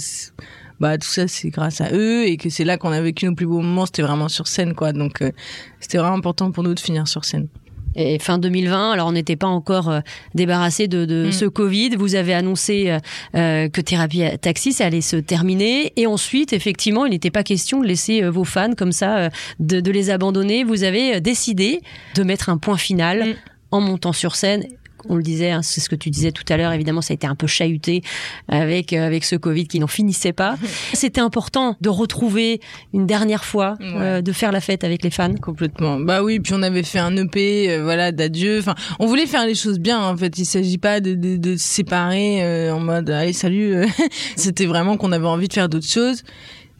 bah 0.81 0.97
tout 0.97 1.07
ça 1.07 1.29
c'est 1.29 1.51
grâce 1.51 1.79
à 1.79 1.93
eux 1.93 2.25
et 2.25 2.35
que 2.35 2.49
c'est 2.49 2.65
là 2.65 2.77
qu'on 2.77 2.91
a 2.91 2.99
vécu 2.99 3.27
nos 3.27 3.33
plus 3.33 3.45
beaux 3.45 3.61
moments. 3.61 3.85
C'était 3.85 4.01
vraiment 4.01 4.27
sur 4.27 4.47
scène 4.47 4.73
quoi. 4.73 4.91
Donc 4.91 5.21
euh, 5.21 5.31
c'était 5.79 5.99
vraiment 5.99 6.17
important 6.17 6.51
pour 6.51 6.65
nous 6.65 6.73
de 6.73 6.81
finir 6.81 7.07
sur 7.07 7.23
scène 7.23 7.47
et 7.95 8.19
fin 8.19 8.37
2020. 8.37 8.91
Alors 8.91 9.07
on 9.07 9.13
n'était 9.13 9.35
pas 9.35 9.47
encore 9.47 9.89
euh, 9.89 9.99
débarrassé 10.33 10.87
de, 10.87 11.05
de 11.05 11.27
mm. 11.27 11.31
ce 11.31 11.45
Covid. 11.45 11.89
Vous 11.97 12.15
avez 12.15 12.33
annoncé 12.33 12.89
euh, 12.89 12.99
euh, 13.35 13.69
que 13.69 13.81
Thérapie 13.81 14.23
Taxi 14.41 14.73
ça 14.73 14.85
allait 14.85 15.01
se 15.01 15.15
terminer 15.15 15.93
et 15.95 16.07
ensuite 16.07 16.53
effectivement 16.53 17.05
il 17.05 17.11
n'était 17.11 17.31
pas 17.31 17.43
question 17.43 17.81
de 17.81 17.87
laisser 17.87 18.21
vos 18.29 18.43
fans 18.43 18.73
comme 18.75 18.91
ça, 18.91 19.29
de, 19.59 19.79
de, 19.79 19.91
les 19.91 20.09
abandonner. 20.09 20.63
Vous 20.63 20.83
avez 20.83 21.21
décidé 21.21 21.81
de 22.15 22.23
mettre 22.23 22.49
un 22.49 22.57
point 22.57 22.77
final. 22.77 23.29
Mm. 23.29 23.33
en 23.71 23.81
montant 23.81 24.13
sur 24.13 24.35
scène 24.35 24.65
on 25.09 25.15
le 25.15 25.23
disait, 25.23 25.51
hein, 25.51 25.61
c'est 25.61 25.81
ce 25.81 25.89
que 25.89 25.95
tu 25.95 26.09
disais 26.09 26.31
tout 26.31 26.43
à 26.49 26.57
l'heure, 26.57 26.71
évidemment, 26.71 27.01
ça 27.01 27.13
a 27.13 27.15
été 27.15 27.27
un 27.27 27.35
peu 27.35 27.47
chahuté 27.47 28.01
avec, 28.47 28.93
euh, 28.93 29.05
avec 29.05 29.23
ce 29.23 29.35
Covid 29.35 29.67
qui 29.67 29.79
n'en 29.79 29.87
finissait 29.87 30.33
pas. 30.33 30.55
C'était 30.93 31.21
important 31.21 31.75
de 31.81 31.89
retrouver 31.89 32.59
une 32.93 33.05
dernière 33.05 33.45
fois, 33.45 33.75
euh, 33.81 34.21
de 34.21 34.31
faire 34.31 34.51
la 34.51 34.61
fête 34.61 34.83
avec 34.83 35.03
les 35.03 35.09
fans. 35.09 35.33
Complètement. 35.35 35.99
Bah 35.99 36.23
oui, 36.23 36.39
puis 36.39 36.53
on 36.55 36.61
avait 36.61 36.83
fait 36.83 36.99
un 36.99 37.15
EP, 37.17 37.69
euh, 37.69 37.83
voilà, 37.83 38.11
d'adieu. 38.11 38.59
Enfin, 38.59 38.75
on 38.99 39.05
voulait 39.05 39.27
faire 39.27 39.45
les 39.45 39.55
choses 39.55 39.79
bien, 39.79 40.01
en 40.01 40.17
fait. 40.17 40.37
Il 40.37 40.45
s'agit 40.45 40.77
pas 40.77 40.99
de, 40.99 41.13
de, 41.13 41.37
de 41.37 41.55
se 41.57 41.67
séparer 41.67 42.71
en 42.71 42.79
mode, 42.79 43.09
allez, 43.09 43.33
salut. 43.33 43.85
C'était 44.35 44.65
vraiment 44.65 44.97
qu'on 44.97 45.11
avait 45.11 45.27
envie 45.27 45.47
de 45.47 45.53
faire 45.53 45.69
d'autres 45.69 45.89
choses. 45.89 46.23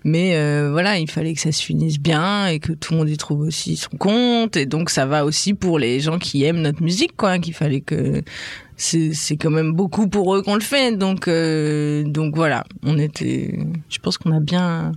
Mais 0.07 0.35
euh, 0.35 0.69
voilà, 0.71 0.99
il 0.99 1.09
fallait 1.09 1.33
que 1.33 1.41
ça 1.41 1.51
se 1.51 1.63
finisse 1.63 1.99
bien 1.99 2.45
et 2.45 2.59
que 2.59 2.73
tout 2.73 2.93
le 2.93 2.99
monde 2.99 3.09
y 3.09 3.17
trouve 3.17 3.39
aussi 3.39 3.75
son 3.75 3.97
compte. 3.97 4.55
Et 4.55 4.67
donc 4.67 4.91
ça 4.91 5.07
va 5.07 5.25
aussi 5.25 5.55
pour 5.55 5.79
les 5.79 5.99
gens 5.99 6.19
qui 6.19 6.43
aiment 6.43 6.61
notre 6.61 6.83
musique, 6.83 7.17
quoi. 7.17 7.39
Qu'il 7.39 7.55
fallait 7.55 7.81
que 7.81 8.21
c'est 8.77 9.37
quand 9.41 9.49
même 9.49 9.73
beaucoup 9.73 10.07
pour 10.07 10.35
eux 10.35 10.43
qu'on 10.43 10.53
le 10.53 10.61
fait. 10.61 10.95
Donc 10.95 11.27
euh, 11.27 12.03
donc 12.03 12.35
voilà, 12.35 12.65
on 12.83 12.99
était. 12.99 13.57
Je 13.89 13.97
pense 13.97 14.19
qu'on 14.19 14.31
a 14.31 14.39
bien 14.39 14.91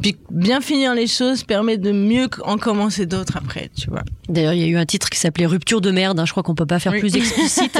puis 0.00 0.16
bien 0.30 0.60
finir 0.60 0.94
les 0.94 1.06
choses 1.06 1.42
permet 1.42 1.76
de 1.76 1.92
mieux 1.92 2.28
en 2.44 2.56
commencer 2.56 3.06
d'autres 3.06 3.36
après, 3.36 3.70
tu 3.76 3.90
vois. 3.90 4.02
D'ailleurs, 4.28 4.52
il 4.52 4.60
y 4.60 4.64
a 4.64 4.66
eu 4.66 4.76
un 4.76 4.86
titre 4.86 5.10
qui 5.10 5.18
s'appelait 5.18 5.46
Rupture 5.46 5.80
de 5.80 5.90
merde. 5.90 6.20
Hein. 6.20 6.24
Je 6.24 6.30
crois 6.30 6.42
qu'on 6.42 6.54
peut 6.54 6.66
pas 6.66 6.78
faire 6.78 6.92
plus 6.92 7.16
explicite. 7.16 7.78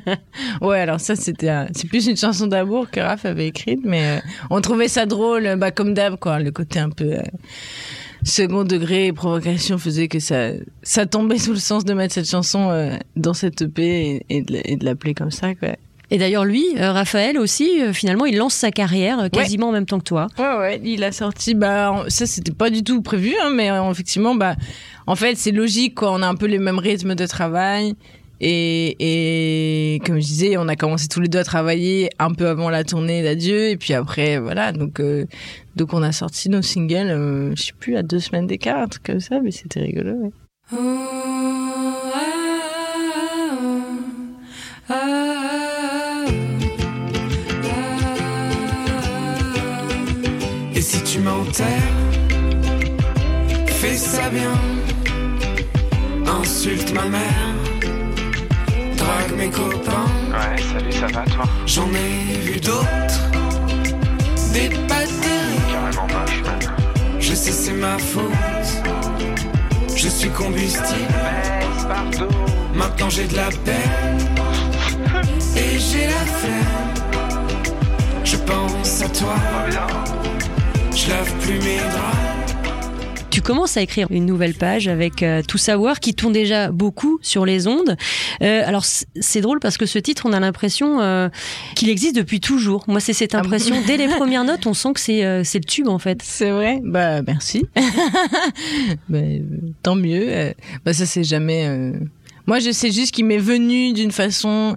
ouais, 0.60 0.80
alors 0.80 1.00
ça 1.00 1.16
c'était 1.16 1.50
c'est 1.72 1.88
plus 1.88 2.06
une 2.06 2.16
chanson 2.16 2.46
d'amour 2.46 2.90
que 2.90 3.00
Raph 3.00 3.24
avait 3.24 3.48
écrite, 3.48 3.80
mais 3.84 4.18
euh, 4.18 4.20
on 4.50 4.60
trouvait 4.60 4.88
ça 4.88 5.06
drôle, 5.06 5.56
bah 5.56 5.70
comme 5.70 5.94
d'hab 5.94 6.16
quoi, 6.16 6.38
le 6.38 6.50
côté 6.50 6.78
un 6.78 6.90
peu 6.90 7.12
euh, 7.12 7.22
second 8.22 8.64
degré 8.64 9.12
provocation 9.12 9.78
faisait 9.78 10.08
que 10.08 10.20
ça 10.20 10.52
ça 10.82 11.06
tombait 11.06 11.38
sous 11.38 11.52
le 11.52 11.58
sens 11.58 11.84
de 11.84 11.94
mettre 11.94 12.14
cette 12.14 12.28
chanson 12.28 12.70
euh, 12.70 12.96
dans 13.16 13.34
cette 13.34 13.62
EP 13.62 14.22
et, 14.28 14.44
et 14.64 14.76
de 14.76 14.84
l'appeler 14.84 15.14
comme 15.14 15.30
ça 15.30 15.54
quoi. 15.54 15.70
Et 16.10 16.18
d'ailleurs, 16.18 16.44
lui, 16.44 16.64
euh, 16.76 16.92
Raphaël 16.92 17.38
aussi, 17.38 17.80
euh, 17.80 17.92
finalement, 17.92 18.26
il 18.26 18.36
lance 18.36 18.54
sa 18.54 18.72
carrière 18.72 19.20
euh, 19.20 19.28
quasiment 19.28 19.68
en 19.68 19.72
même 19.72 19.86
temps 19.86 19.98
que 19.98 20.04
toi. 20.04 20.26
Ouais, 20.38 20.58
ouais, 20.58 20.80
il 20.82 21.04
a 21.04 21.12
sorti, 21.12 21.54
bah, 21.54 22.04
ça, 22.08 22.26
c'était 22.26 22.52
pas 22.52 22.68
du 22.70 22.82
tout 22.82 23.00
prévu, 23.00 23.32
hein, 23.42 23.50
mais 23.54 23.70
effectivement, 23.90 24.34
bah, 24.34 24.56
en 25.06 25.14
fait, 25.14 25.36
c'est 25.36 25.52
logique, 25.52 25.94
quoi. 25.94 26.12
On 26.12 26.22
a 26.22 26.26
un 26.26 26.34
peu 26.34 26.46
les 26.46 26.58
mêmes 26.58 26.78
rythmes 26.78 27.14
de 27.14 27.26
travail. 27.26 27.94
Et, 28.42 28.96
et 29.94 29.98
comme 30.00 30.16
je 30.16 30.26
disais, 30.26 30.56
on 30.56 30.66
a 30.66 30.74
commencé 30.74 31.08
tous 31.08 31.20
les 31.20 31.28
deux 31.28 31.38
à 31.38 31.44
travailler 31.44 32.08
un 32.18 32.32
peu 32.32 32.48
avant 32.48 32.70
la 32.70 32.84
tournée 32.84 33.22
d'adieu. 33.22 33.68
Et 33.68 33.76
puis 33.76 33.92
après, 33.92 34.38
voilà. 34.38 34.72
Donc, 34.72 35.00
donc 35.76 35.92
on 35.92 36.02
a 36.02 36.10
sorti 36.10 36.48
nos 36.48 36.62
singles, 36.62 37.52
je 37.54 37.62
sais 37.62 37.72
plus, 37.78 37.96
à 37.96 38.02
deux 38.02 38.18
semaines 38.18 38.46
d'écart, 38.46 38.78
un 38.78 38.88
truc 38.88 39.02
comme 39.04 39.20
ça, 39.20 39.40
mais 39.40 39.50
c'était 39.50 39.80
rigolo, 39.80 40.12
ouais. 40.12 40.30
Oh, 40.72 41.69
Fais 53.66 53.96
ça 53.96 54.30
bien, 54.30 54.52
insulte 56.24 56.92
ma 56.94 57.04
mère, 57.06 57.54
drague 58.96 59.36
mes 59.36 59.50
copains. 59.50 60.06
Ouais, 60.30 60.62
salut, 60.72 60.92
ça 60.92 61.06
va 61.08 61.24
toi? 61.24 61.44
J'en 61.66 61.88
ai 61.88 62.36
vu 62.38 62.60
d'autres, 62.60 63.22
des 64.52 64.68
pas 64.86 65.02
Carrément 65.72 66.06
moche, 66.06 66.42
man. 66.44 66.60
Je 67.18 67.34
sais, 67.34 67.50
c'est 67.50 67.72
ma 67.72 67.98
faute. 67.98 68.22
Je 69.96 70.08
suis 70.08 70.30
combustible. 70.30 70.84
Maintenant 72.72 73.10
j'ai 73.10 73.26
de 73.26 73.34
la 73.34 73.48
peine. 73.64 74.18
Et 75.56 75.76
j'ai 75.76 76.06
la 76.06 76.24
flemme. 76.38 76.94
Je 78.22 78.36
pense 78.36 79.02
à 79.02 79.08
toi. 79.08 80.29
Je 81.02 81.08
lave 81.08 81.34
plus 81.40 81.58
mes 81.60 81.78
draps. 81.78 82.54
Tu 83.30 83.40
commences 83.40 83.78
à 83.78 83.80
écrire 83.80 84.08
une 84.10 84.26
nouvelle 84.26 84.52
page 84.52 84.86
avec 84.86 85.22
euh, 85.22 85.40
Tout 85.46 85.56
savoir 85.56 85.98
qui 85.98 86.14
tourne 86.14 86.34
déjà 86.34 86.70
beaucoup 86.70 87.18
sur 87.22 87.46
les 87.46 87.66
ondes. 87.66 87.96
Euh, 88.42 88.62
alors 88.66 88.84
c'est 88.84 89.40
drôle 89.40 89.60
parce 89.60 89.78
que 89.78 89.86
ce 89.86 89.98
titre, 89.98 90.26
on 90.26 90.34
a 90.34 90.40
l'impression 90.40 91.00
euh, 91.00 91.30
qu'il 91.74 91.88
existe 91.88 92.16
depuis 92.16 92.40
toujours. 92.40 92.84
Moi, 92.86 93.00
c'est 93.00 93.14
cette 93.14 93.34
ah 93.34 93.38
impression. 93.38 93.76
Dès 93.86 93.96
les 93.96 94.08
premières 94.16 94.44
notes, 94.44 94.66
on 94.66 94.74
sent 94.74 94.92
que 94.92 95.00
c'est 95.00 95.24
euh, 95.24 95.42
c'est 95.42 95.58
le 95.58 95.64
tube 95.64 95.88
en 95.88 95.98
fait. 95.98 96.20
C'est 96.22 96.50
vrai? 96.50 96.80
Bah 96.84 97.22
merci. 97.22 97.64
bah, 99.08 99.20
tant 99.82 99.94
mieux. 99.94 100.52
Bah 100.84 100.92
ça 100.92 101.06
c'est 101.06 101.24
jamais. 101.24 101.94
Moi, 102.46 102.58
je 102.58 102.72
sais 102.72 102.90
juste 102.90 103.14
qu'il 103.14 103.24
m'est 103.24 103.38
venu 103.38 103.94
d'une 103.94 104.12
façon 104.12 104.76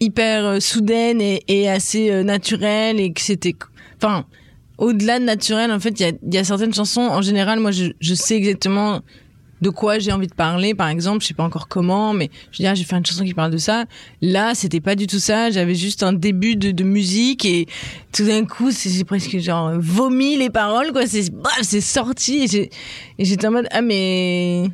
hyper 0.00 0.60
soudaine 0.60 1.22
et, 1.22 1.42
et 1.48 1.70
assez 1.70 2.22
naturelle 2.24 3.00
et 3.00 3.14
que 3.14 3.22
c'était. 3.22 3.54
Enfin 3.96 4.26
au-delà 4.78 5.18
de 5.18 5.24
naturel, 5.24 5.70
en 5.70 5.80
fait, 5.80 6.00
il 6.00 6.18
y 6.32 6.38
a, 6.38 6.44
certaines 6.44 6.74
chansons. 6.74 7.02
En 7.02 7.22
général, 7.22 7.60
moi, 7.60 7.70
je, 7.70 8.14
sais 8.14 8.36
exactement 8.36 9.00
de 9.60 9.70
quoi 9.70 9.98
j'ai 10.00 10.12
envie 10.12 10.26
de 10.26 10.34
parler. 10.34 10.74
Par 10.74 10.88
exemple, 10.88 11.22
je 11.22 11.28
sais 11.28 11.34
pas 11.34 11.44
encore 11.44 11.68
comment, 11.68 12.12
mais 12.12 12.30
je 12.50 12.58
veux 12.58 12.64
dire, 12.64 12.74
j'ai 12.74 12.84
fait 12.84 12.96
une 12.96 13.06
chanson 13.06 13.24
qui 13.24 13.34
parle 13.34 13.52
de 13.52 13.58
ça. 13.58 13.84
Là, 14.20 14.54
c'était 14.54 14.80
pas 14.80 14.96
du 14.96 15.06
tout 15.06 15.20
ça. 15.20 15.50
J'avais 15.50 15.74
juste 15.74 16.02
un 16.02 16.12
début 16.12 16.56
de, 16.56 16.82
musique 16.82 17.44
et 17.44 17.66
tout 18.12 18.24
d'un 18.24 18.44
coup, 18.44 18.72
c'est 18.72 19.04
presque 19.04 19.38
genre 19.38 19.72
vomi 19.78 20.36
les 20.36 20.50
paroles, 20.50 20.92
quoi. 20.92 21.06
C'est, 21.06 21.30
bref, 21.30 21.60
c'est 21.62 21.80
sorti 21.80 22.70
et 23.18 23.24
j'étais 23.24 23.46
en 23.46 23.52
mode, 23.52 23.68
ah, 23.70 23.82
mais 23.82 24.64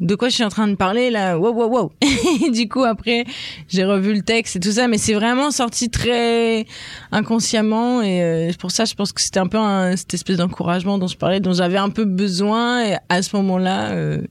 de 0.00 0.14
quoi 0.14 0.28
je 0.28 0.34
suis 0.34 0.44
en 0.44 0.48
train 0.48 0.68
de 0.68 0.74
parler 0.74 1.10
là 1.10 1.38
Wow, 1.38 1.52
wow, 1.52 1.68
wow. 1.68 1.92
Du 2.52 2.68
coup, 2.68 2.84
après, 2.84 3.24
j'ai 3.68 3.84
revu 3.84 4.14
le 4.14 4.22
texte 4.22 4.56
et 4.56 4.60
tout 4.60 4.72
ça, 4.72 4.88
mais 4.88 4.98
c'est 4.98 5.14
vraiment 5.14 5.50
sorti 5.50 5.90
très 5.90 6.66
inconsciemment. 7.12 8.02
Et 8.02 8.22
euh, 8.22 8.52
pour 8.58 8.70
ça, 8.70 8.84
je 8.84 8.94
pense 8.94 9.12
que 9.12 9.20
c'était 9.20 9.40
un 9.40 9.46
peu 9.46 9.58
cette 9.96 10.14
espèce 10.14 10.36
d'encouragement 10.36 10.98
dont 10.98 11.08
je 11.08 11.16
parlais, 11.16 11.40
dont 11.40 11.52
j'avais 11.52 11.78
un 11.78 11.90
peu 11.90 12.04
besoin 12.04 12.96
à 13.08 13.22
ce 13.22 13.34
moment-là. 13.36 13.90
euh, 13.90 14.22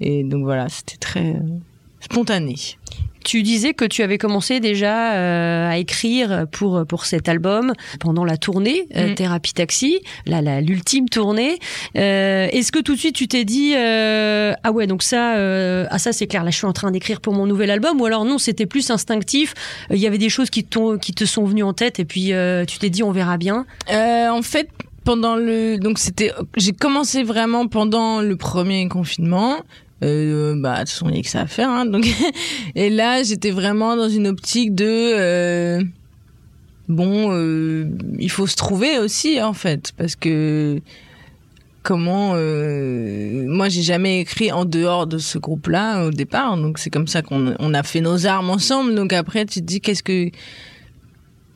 et 0.00 0.24
donc 0.24 0.44
voilà, 0.44 0.68
c'était 0.68 0.96
très 0.96 1.34
euh, 1.34 1.40
spontané. 2.00 2.54
Tu 3.24 3.42
disais 3.42 3.74
que 3.74 3.84
tu 3.84 4.02
avais 4.02 4.18
commencé 4.18 4.60
déjà 4.60 5.14
euh, 5.14 5.70
à 5.70 5.76
écrire 5.78 6.46
pour 6.50 6.84
pour 6.86 7.04
cet 7.04 7.28
album 7.28 7.72
pendant 8.00 8.24
la 8.24 8.36
tournée 8.36 8.86
euh, 8.96 9.10
Mm. 9.10 9.14
Thérapie 9.14 9.52
Taxi, 9.54 10.00
la 10.26 10.40
la- 10.42 10.60
l'ultime 10.60 11.08
tournée. 11.08 11.58
Euh, 11.96 12.48
Est-ce 12.52 12.72
que 12.72 12.78
tout 12.80 12.94
de 12.94 12.98
suite 12.98 13.14
tu 13.16 13.28
t'es 13.28 13.44
dit 13.44 13.74
euh, 13.76 14.52
ah 14.62 14.72
ouais 14.72 14.86
donc 14.86 15.02
ça 15.02 15.36
euh, 15.36 15.86
ah 15.90 15.98
ça 15.98 16.12
c'est 16.12 16.26
clair 16.26 16.44
là 16.44 16.50
je 16.50 16.56
suis 16.56 16.66
en 16.66 16.72
train 16.72 16.90
d'écrire 16.90 17.20
pour 17.20 17.34
mon 17.34 17.46
nouvel 17.46 17.70
album 17.70 18.00
ou 18.00 18.06
alors 18.06 18.24
non 18.24 18.38
c'était 18.38 18.66
plus 18.66 18.90
instinctif 18.90 19.54
euh, 19.90 19.96
il 19.96 20.00
y 20.00 20.06
avait 20.06 20.18
des 20.18 20.28
choses 20.28 20.50
qui 20.50 20.64
t'ont 20.64 20.98
qui 20.98 21.12
te 21.12 21.24
sont 21.24 21.44
venues 21.44 21.62
en 21.62 21.72
tête 21.72 22.00
et 22.00 22.04
puis 22.04 22.32
euh, 22.32 22.64
tu 22.64 22.78
t'es 22.78 22.90
dit 22.90 23.02
on 23.02 23.12
verra 23.12 23.36
bien? 23.36 23.66
Euh, 23.92 24.28
en 24.28 24.42
fait, 24.42 24.68
pendant 25.04 25.34
le 25.36 25.76
donc 25.78 25.98
c'était 25.98 26.32
j'ai 26.56 26.72
commencé 26.72 27.22
vraiment 27.22 27.66
pendant 27.66 28.20
le 28.20 28.36
premier 28.36 28.88
confinement. 28.88 29.56
Euh, 30.02 30.54
bah 30.56 30.76
de 30.76 30.80
toute 30.80 30.88
façon 30.90 31.10
il 31.10 31.16
y 31.16 31.18
a 31.18 31.22
que 31.22 31.28
ça 31.28 31.42
à 31.42 31.46
faire 31.46 31.68
hein, 31.68 31.84
et 32.74 32.88
là 32.88 33.22
j'étais 33.22 33.50
vraiment 33.50 33.96
dans 33.96 34.08
une 34.08 34.26
optique 34.28 34.74
de 34.74 34.86
euh, 34.86 35.82
bon 36.88 37.34
euh, 37.34 37.86
il 38.18 38.30
faut 38.30 38.46
se 38.46 38.56
trouver 38.56 38.98
aussi 38.98 39.42
en 39.42 39.52
fait 39.52 39.92
parce 39.98 40.16
que 40.16 40.80
comment 41.82 42.28
moi 42.30 43.68
j'ai 43.68 43.82
jamais 43.82 44.20
écrit 44.20 44.50
en 44.52 44.64
dehors 44.64 45.06
de 45.06 45.18
ce 45.18 45.36
groupe 45.36 45.66
là 45.66 46.06
au 46.06 46.10
départ 46.10 46.56
donc 46.56 46.78
c'est 46.78 46.90
comme 46.90 47.06
ça 47.06 47.20
qu'on 47.20 47.54
on 47.58 47.74
a 47.74 47.82
fait 47.82 48.00
nos 48.00 48.26
armes 48.26 48.48
ensemble 48.48 48.94
donc 48.94 49.12
après 49.12 49.44
tu 49.44 49.60
te 49.60 49.66
dis 49.66 49.82
qu'est-ce 49.82 50.02
que 50.02 50.30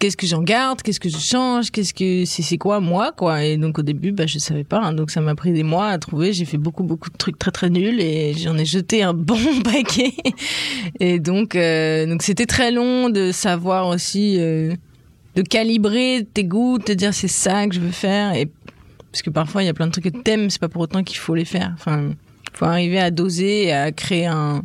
qu'est-ce 0.05 0.19
que 0.19 0.27
j'en 0.27 0.43
garde, 0.43 0.83
qu'est-ce 0.83 1.01
que 1.01 1.09
je 1.09 1.17
change, 1.17 1.71
qu'est-ce 1.71 1.95
que 1.95 2.27
c'est 2.27 2.59
quoi 2.59 2.79
moi 2.79 3.13
quoi. 3.17 3.43
Et 3.43 3.57
donc 3.57 3.79
au 3.79 3.83
début 3.83 4.13
bah 4.13 4.27
je 4.27 4.39
savais 4.39 4.63
pas, 4.63 4.79
hein. 4.79 4.93
donc 4.93 5.11
ça 5.11 5.23
m'a 5.23 5.35
pris 5.35 5.55
des 5.55 5.63
mois 5.63 5.87
à 5.87 5.97
trouver. 5.97 6.35
J'ai 6.35 6.45
fait 6.45 6.59
beaucoup 6.59 6.83
beaucoup 6.83 7.09
de 7.09 7.17
trucs 7.17 7.39
très 7.39 7.51
très 7.51 7.71
nuls 7.71 7.99
et 8.03 8.35
j'en 8.35 8.59
ai 8.59 8.67
jeté 8.67 9.03
un 9.03 9.15
bon 9.15 9.39
paquet. 9.65 10.13
Et 11.01 11.21
donc 11.21 11.57
euh, 11.57 12.05
donc 12.05 12.23
c'était 12.23 12.45
très 12.45 12.71
long 12.71 13.09
de 13.09 13.33
savoir 13.33 13.89
aussi 13.89 14.37
euh, 14.39 14.75
de 15.37 15.41
calibrer 15.41 16.29
tes 16.35 16.45
goûts, 16.45 16.77
de 16.77 16.85
te 16.85 16.93
dire 16.93 17.15
c'est 17.15 17.27
ça 17.27 17.67
que 17.67 17.75
je 17.75 17.81
veux 17.81 17.91
faire 17.91 18.35
et 18.35 18.51
parce 19.11 19.23
que 19.23 19.31
parfois 19.31 19.63
il 19.63 19.67
y 19.67 19.71
a 19.71 19.75
plein 19.75 19.87
de 19.87 19.93
trucs 19.93 20.05
que 20.05 20.19
t'aimes, 20.19 20.51
c'est 20.51 20.61
pas 20.61 20.69
pour 20.69 20.83
autant 20.83 21.03
qu'il 21.03 21.17
faut 21.17 21.35
les 21.35 21.47
faire. 21.47 21.73
Enfin 21.77 22.11
faut 22.53 22.67
arriver 22.67 22.99
à 22.99 23.11
doser 23.11 23.73
à 23.73 23.91
créer 23.91 24.27
un 24.27 24.65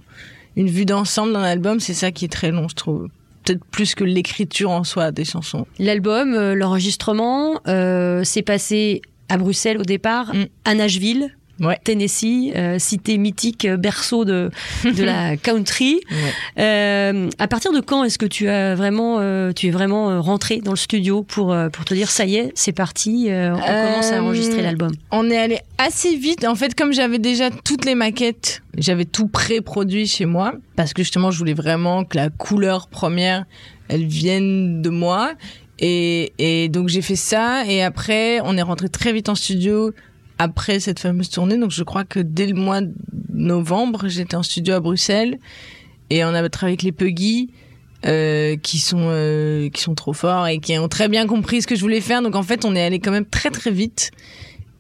une 0.58 0.68
vue 0.68 0.84
d'ensemble 0.84 1.32
d'un 1.32 1.44
album, 1.44 1.80
c'est 1.80 1.94
ça 1.94 2.12
qui 2.12 2.26
est 2.26 2.30
très 2.30 2.52
long 2.52 2.68
je 2.68 2.76
trouve. 2.76 3.08
Peut-être 3.50 3.66
plus 3.66 3.96
que 3.96 4.04
l'écriture 4.04 4.70
en 4.70 4.84
soi 4.84 5.12
des 5.12 5.26
chansons. 5.26 5.66
L'album, 5.80 6.36
euh, 6.36 6.54
l'enregistrement, 6.54 7.60
euh, 7.68 8.24
s'est 8.24 8.44
passé 8.44 9.02
à 9.28 9.38
Bruxelles 9.38 9.80
au 9.80 9.84
départ, 9.84 10.36
Mm. 10.36 10.46
à 10.66 10.76
Nashville, 10.76 11.36
Ouais. 11.60 11.78
Tennessee, 11.84 12.52
euh, 12.56 12.80
cité 12.80 13.18
mythique, 13.18 13.66
euh, 13.66 13.78
berceau 13.78 14.26
de, 14.26 14.50
de 14.84 15.04
la 15.04 15.36
country. 15.44 16.00
Ouais. 16.10 16.64
Euh, 16.64 17.30
à 17.38 17.48
partir 17.48 17.72
de 17.72 17.80
quand 17.80 18.04
est-ce 18.04 18.18
que 18.18 18.26
tu 18.26 18.48
as 18.48 18.76
vraiment, 18.76 19.18
euh, 19.20 19.52
tu 19.52 19.68
es 19.68 19.72
vraiment 19.72 20.10
euh, 20.10 20.20
rentré 20.20 20.62
dans 20.62 20.72
le 20.72 20.78
studio 20.78 21.24
pour 21.24 21.52
euh, 21.54 21.70
pour 21.70 21.86
te 21.86 21.94
dire 21.94 22.10
ça 22.10 22.26
y 22.26 22.36
est, 22.36 22.52
c'est 22.56 22.72
parti, 22.72 23.28
euh, 23.30 23.54
on 23.54 23.60
commence 23.60 24.12
à 24.12 24.24
enregistrer 24.24 24.62
l'album? 24.62 24.92
On 25.12 25.30
est 25.30 25.38
allé 25.38 25.60
assez 25.78 26.16
vite. 26.16 26.46
En 26.46 26.56
fait, 26.56 26.76
comme 26.76 26.94
j'avais 26.94 27.20
déjà 27.20 27.50
toutes 27.52 27.86
les 27.86 27.96
maquettes, 27.96 28.62
j'avais 28.78 29.06
tout 29.06 29.28
pré-produit 29.28 30.08
chez 30.08 30.26
moi 30.26 30.54
parce 30.76 30.94
que 30.94 31.04
justement, 31.04 31.32
je 31.32 31.38
voulais 31.38 31.54
vraiment 31.54 32.06
que 32.06 32.18
la 32.18 32.30
couleur 32.30 32.88
première, 32.88 33.46
elle 33.90 34.06
vienne 34.06 34.82
de 34.82 34.90
moi. 34.90 35.34
Et, 35.82 36.34
et 36.38 36.68
donc 36.68 36.90
j'ai 36.90 37.02
fait 37.02 37.16
ça. 37.16 37.66
Et 37.66 37.82
après, 37.82 38.40
on 38.44 38.58
est 38.58 38.62
rentré 38.62 38.90
très 38.90 39.14
vite 39.14 39.30
en 39.30 39.36
studio 39.36 39.94
après 40.40 40.80
cette 40.80 41.00
fameuse 41.00 41.30
tournée. 41.30 41.58
Donc 41.58 41.72
je 41.72 41.84
crois 41.84 42.04
que 42.04 42.20
dès 42.20 42.48
le 42.48 42.56
mois 42.56 42.82
de 42.82 42.92
novembre, 43.32 44.08
j'étais 44.08 44.36
en 44.36 44.44
studio 44.44 44.74
à 44.74 44.80
Bruxelles 44.80 45.38
et 46.10 46.26
on 46.26 46.30
avait 46.30 46.50
travaillé 46.50 46.74
avec 46.74 46.84
les 46.84 46.92
Puggy. 46.92 47.52
euh, 48.06 48.56
qui 48.56 48.80
sont 48.80 49.08
euh, 49.10 49.68
qui 49.70 49.82
sont 49.82 49.94
trop 49.94 50.14
forts 50.14 50.48
et 50.48 50.60
qui 50.60 50.78
ont 50.80 50.88
très 50.88 51.10
bien 51.10 51.28
compris 51.28 51.62
ce 51.62 51.68
que 51.68 51.76
je 51.76 51.82
voulais 51.82 52.00
faire 52.00 52.22
donc 52.22 52.34
en 52.34 52.44
fait 52.44 52.64
on 52.64 52.74
est 52.74 52.82
allé 52.82 53.00
quand 53.00 53.12
même 53.12 53.26
très 53.26 53.50
très 53.50 53.72
vite 53.72 54.12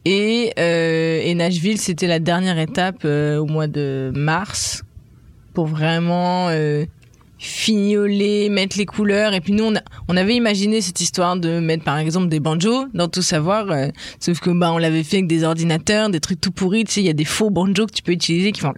et, 0.06 0.54
euh, 0.58 1.22
et 1.24 1.36
Nashville, 1.36 1.80
c'était 1.80 2.08
la 2.08 2.20
dernière 2.20 2.58
étape 2.58 3.02
euh, 3.06 3.38
au 3.38 3.46
mois 3.46 3.68
de 3.68 4.12
mars 4.16 4.84
pour 5.54 5.68
vraiment 5.68 6.48
euh, 6.50 6.86
fignoler, 7.40 8.50
mettre 8.50 8.78
les 8.78 8.86
couleurs. 8.86 9.34
Et 9.34 9.42
puis 9.42 9.54
nous, 9.54 9.64
on, 9.64 9.76
a- 9.76 9.82
on 10.08 10.18
avait 10.18 10.36
imaginé 10.36 10.82
cette 10.82 11.00
histoire 11.02 11.38
de 11.38 11.60
mettre 11.60 11.84
par 11.84 11.98
exemple 11.98 12.28
des 12.28 12.40
banjos 12.40 12.86
dans 12.94 13.08
tout 13.08 13.22
savoir. 13.22 13.72
euh, 13.72 13.88
sauf 14.20 14.40
que 14.40 14.50
bah 14.52 14.72
on 14.74 14.78
l'avait 14.78 15.04
fait 15.04 15.18
avec 15.18 15.28
des 15.28 15.44
ordinateurs, 15.44 16.10
des 16.10 16.20
trucs 16.20 16.42
tout 16.42 16.52
pourris. 16.52 16.84
Tu 16.84 16.92
sais, 16.94 17.02
il 17.02 17.08
y 17.08 17.10
a 17.10 17.14
des 17.14 17.26
faux 17.26 17.50
banjos 17.50 17.88
que 17.88 17.94
tu 17.94 18.04
peux 18.04 18.12
utiliser 18.12 18.52
qui 18.52 18.62
font 18.62 18.74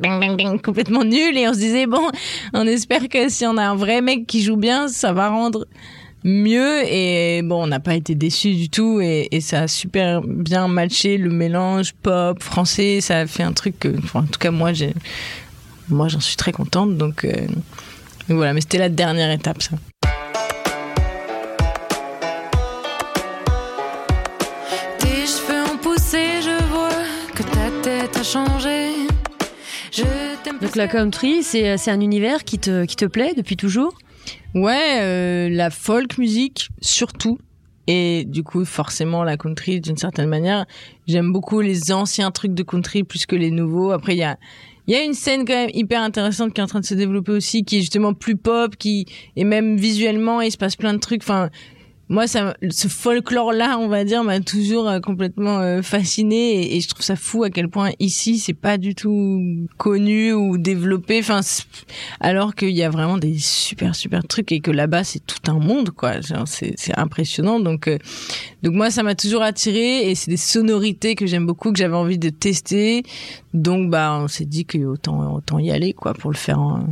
complètement 0.63 1.03
nuls. 1.03 1.38
Et 1.38 1.48
on 1.48 1.53
se 1.53 1.60
disait 1.60 1.88
bon, 1.88 2.08
on 2.53 2.65
espère 2.68 3.10
que 3.10 3.30
si 3.30 3.46
on 3.46 3.58
a 3.58 3.63
un 3.63 3.75
vrai 3.75 4.01
mec 4.01 4.27
qui 4.27 4.41
joue 4.44 4.58
bien, 4.58 4.88
ça 4.88 5.12
va 5.13 5.30
rendre 5.30 5.65
mieux 6.24 6.84
et 6.88 7.41
bon 7.44 7.63
on 7.63 7.68
n'a 7.68 7.80
pas 7.80 7.96
été 7.96 8.13
déçus 8.13 8.53
du 8.53 8.70
tout 8.70 9.01
et, 9.01 9.27
et 9.32 9.41
ça 9.41 9.62
a 9.62 9.68
super 9.68 10.22
bien 10.22 10.68
matché 10.68 11.18
le 11.18 11.32
mélange 11.32 11.94
pop 12.03 12.44
français 12.44 13.01
ça 13.01 13.18
a 13.22 13.25
fait 13.25 13.41
un 13.41 13.53
truc 13.53 13.80
que 13.80 13.88
enfin, 13.98 14.20
en 14.20 14.25
tout 14.27 14.38
cas 14.38 14.51
moi 14.51 14.72
j'ai 14.72 14.94
moi 15.89 16.10
j'en 16.10 16.20
suis 16.20 16.36
très 16.36 16.51
contente 16.51 16.96
donc, 16.96 17.25
euh, 17.25 17.32
donc 18.32 18.38
voilà 18.38 18.54
mais 18.54 18.62
c'était 18.62 18.78
la 18.78 18.88
dernière 18.88 19.30
étape 19.30 19.62
ça 19.62 19.76
Tes 25.00 25.28
cheveux 25.28 25.64
ont 25.74 25.78
poussé, 25.78 26.42
je 26.42 26.64
vois 26.70 26.90
que 27.36 27.44
ta 27.44 27.70
tête 27.84 28.16
a 28.16 28.24
changé. 28.24 28.94
Je 29.92 30.04
Donc 30.62 30.78
la 30.78 30.88
country, 30.88 31.44
c'est 31.44 31.78
c'est 31.78 31.92
un 31.92 32.00
univers 32.00 32.46
qui 32.46 32.58
te 32.58 32.86
qui 32.86 32.96
te 32.96 33.04
plaît 33.04 33.34
depuis 33.36 33.58
toujours? 33.58 33.98
ouais 34.56 35.00
euh, 35.02 35.50
la 35.50 35.70
folk 35.70 36.18
musique 36.18 36.70
surtout 36.82 37.38
et 37.92 38.24
du 38.24 38.42
coup 38.42 38.64
forcément 38.64 39.26
la 39.26 39.36
country 39.36 39.82
d'une 39.82 39.98
certaine 39.98 40.30
manière 40.30 40.66
j'aime 41.08 41.34
beaucoup 41.34 41.60
les 41.60 41.92
anciens 41.92 42.32
trucs 42.32 42.54
de 42.54 42.64
country 42.64 43.04
plus 43.04 43.26
que 43.26 43.36
les 43.36 43.52
nouveaux 43.52 43.92
après 43.92 44.14
il 44.14 44.20
y 44.20 44.24
a 44.24 44.38
y 44.88 44.96
a 44.96 45.04
une 45.04 45.14
scène 45.14 45.46
quand 45.46 45.54
même 45.54 45.70
hyper 45.74 46.02
intéressante 46.02 46.54
qui 46.54 46.62
est 46.62 46.64
en 46.64 46.68
train 46.68 46.80
de 46.80 46.86
se 46.86 46.96
développer 46.96 47.32
aussi, 47.32 47.64
qui 47.64 47.78
est 47.78 47.80
justement 47.82 48.14
plus 48.14 48.36
pop, 48.36 48.76
qui 48.76 49.06
et 49.36 49.44
même 49.44 49.78
visuellement 49.78 50.42
il 50.42 50.52
se 50.52 50.58
passe 50.58 50.76
plein 50.76 50.94
de 50.94 51.00
trucs. 51.00 51.22
Enfin, 51.24 51.50
moi, 52.12 52.27
ça, 52.27 52.56
ce 52.70 52.89
folklore-là, 52.89 53.77
on 53.80 53.88
va 53.88 54.03
dire, 54.03 54.22
m'a 54.25 54.41
toujours 54.41 54.89
euh, 54.89 55.00
complètement 55.00 55.60
euh, 55.60 55.82
fasciné 55.82 56.75
et, 56.75 56.82
je 56.82 56.89
trouve 56.89 57.03
ça 57.03 57.15
fou 57.15 57.44
à 57.44 57.50
quel 57.50 57.70
point 57.70 57.91
ici 58.00 58.38
c'est 58.38 58.53
pas 58.53 58.77
du 58.77 58.96
tout 58.96 59.41
connu 59.77 60.34
ou 60.34 60.58
développé. 60.58 61.20
Enfin, 61.20 61.39
alors 62.20 62.53
qu'il 62.53 62.72
y 62.72 62.84
a 62.84 62.89
vraiment 62.89 63.18
des 63.18 63.38
super 63.39 63.96
super 63.96 64.25
trucs 64.27 64.51
et 64.51 64.60
que 64.60 64.72
là-bas 64.72 65.06
c'est 65.06 65.25
tout 65.25 65.50
un 65.50 65.58
monde, 65.58 65.91
quoi. 65.91 66.15
C'est 66.46 67.00
impressionnant. 67.00 67.62
Donc 67.62 67.88
euh, 67.88 67.98
donc 68.62 68.74
moi, 68.74 68.91
ça 68.91 69.03
m'a 69.03 69.15
toujours 69.15 69.41
attiré 69.41 70.12
et 70.12 70.15
c'est 70.15 70.32
des 70.32 70.38
sonorités 70.38 71.15
que 71.15 71.25
j'aime 71.25 71.46
beaucoup, 71.46 71.72
que 71.72 71.80
j'avais 71.80 71.96
envie 71.96 72.20
de 72.20 72.30
tester. 72.30 73.03
Donc 73.53 73.89
bah 73.89 74.20
on 74.22 74.27
s'est 74.27 74.44
dit 74.44 74.65
que 74.65 74.77
autant 74.80 75.34
autant 75.34 75.60
y 75.60 75.72
aller 75.72 75.94
quoi 75.94 76.13
pour 76.13 76.30
le 76.30 76.38
faire 76.38 76.60
en, 76.60 76.88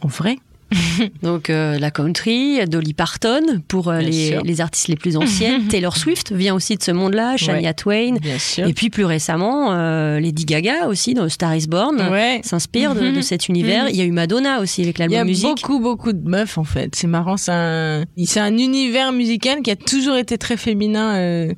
en 0.00 0.08
vrai. 0.08 0.38
Donc 1.22 1.50
euh, 1.50 1.78
la 1.78 1.90
country, 1.90 2.64
Dolly 2.66 2.94
Parton 2.94 3.40
pour 3.68 3.88
euh, 3.88 4.00
les, 4.00 4.60
artistes 4.60 4.88
les 4.88 4.96
plus 4.96 5.16
anciennes. 5.16 5.66
Taylor 5.68 5.96
Swift 5.96 6.32
vient 6.32 6.54
aussi 6.54 6.76
de 6.76 6.82
ce 6.82 6.90
monde-là, 6.90 7.36
Shania 7.36 7.74
Twain. 7.74 8.16
Et 8.58 8.72
puis 8.72 8.90
plus 8.90 9.04
récemment, 9.04 9.72
euh, 9.72 10.18
Lady 10.20 10.44
Gaga 10.44 10.86
aussi 10.88 11.14
dans 11.14 11.28
Star 11.28 11.54
is 11.54 11.66
Born 11.66 12.00
ouais. 12.10 12.40
s'inspire 12.42 12.94
de, 12.94 13.00
Mhm. 13.00 13.16
de 13.16 13.20
cet 13.20 13.48
univers. 13.48 13.84
Mhm. 13.84 13.90
Il 13.90 13.96
y 13.96 14.00
a 14.00 14.04
eu 14.04 14.10
Madonna 14.12 14.60
aussi 14.60 14.82
avec 14.82 14.98
Il 14.98 15.02
y 15.02 15.04
a 15.04 15.08
l'album 15.08 15.28
musique. 15.28 15.46
beaucoup 15.48 15.78
beaucoup 15.80 16.12
de 16.12 16.28
meufs 16.28 16.58
en 16.58 16.64
fait. 16.64 16.94
C'est 16.94 17.06
marrant, 17.06 17.36
c'est 17.36 17.52
un 17.52 18.04
c'est 18.24 18.40
un 18.40 18.56
univers 18.56 19.12
musical 19.12 19.62
qui 19.62 19.70
a 19.70 19.76
toujours 19.76 20.16
été 20.16 20.38
très 20.38 20.56
féminin. 20.56 21.48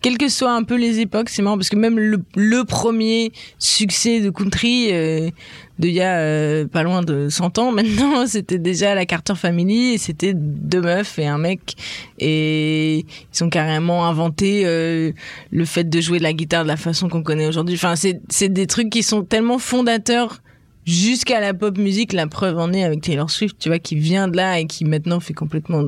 Quelles 0.00 0.18
que 0.18 0.28
soient 0.28 0.52
un 0.52 0.62
peu 0.62 0.76
les 0.76 1.00
époques, 1.00 1.28
c'est 1.28 1.42
marrant 1.42 1.56
parce 1.56 1.68
que 1.68 1.76
même 1.76 1.98
le, 1.98 2.22
le 2.34 2.64
premier 2.64 3.32
succès 3.58 4.20
de 4.20 4.30
country 4.30 4.88
euh, 4.92 5.30
de 5.78 5.88
il 5.88 5.94
y 5.94 6.00
a 6.00 6.18
euh, 6.18 6.66
pas 6.66 6.82
loin 6.82 7.02
de 7.02 7.28
100 7.28 7.58
ans 7.58 7.72
maintenant, 7.80 8.26
c'était 8.26 8.58
déjà 8.58 8.94
la 8.94 9.06
Carter 9.06 9.34
Family 9.34 9.94
et 9.94 9.98
c'était 9.98 10.32
deux 10.34 10.80
meufs 10.80 11.18
et 11.18 11.26
un 11.26 11.38
mec 11.38 11.74
et 12.18 13.04
ils 13.34 13.44
ont 13.44 13.50
carrément 13.50 14.06
inventé 14.06 14.62
euh, 14.64 15.12
le 15.50 15.64
fait 15.64 15.84
de 15.84 16.00
jouer 16.00 16.18
de 16.18 16.24
la 16.24 16.32
guitare 16.32 16.62
de 16.62 16.68
la 16.68 16.76
façon 16.76 17.08
qu'on 17.08 17.22
connaît 17.22 17.46
aujourd'hui. 17.46 17.74
Enfin, 17.74 17.94
c'est 17.96 18.48
des 18.48 18.66
trucs 18.66 18.90
qui 18.90 19.02
sont 19.02 19.22
tellement 19.22 19.58
fondateurs 19.58 20.40
jusqu'à 20.86 21.40
la 21.40 21.54
pop 21.54 21.76
musique. 21.76 22.12
La 22.12 22.26
preuve 22.26 22.58
en 22.58 22.72
est 22.72 22.84
avec 22.84 23.02
Taylor 23.02 23.30
Swift, 23.30 23.56
tu 23.58 23.68
vois, 23.68 23.78
qui 23.78 23.96
vient 23.96 24.28
de 24.28 24.36
là 24.36 24.58
et 24.58 24.66
qui 24.66 24.84
maintenant 24.84 25.20
fait 25.20 25.34
complètement 25.34 25.84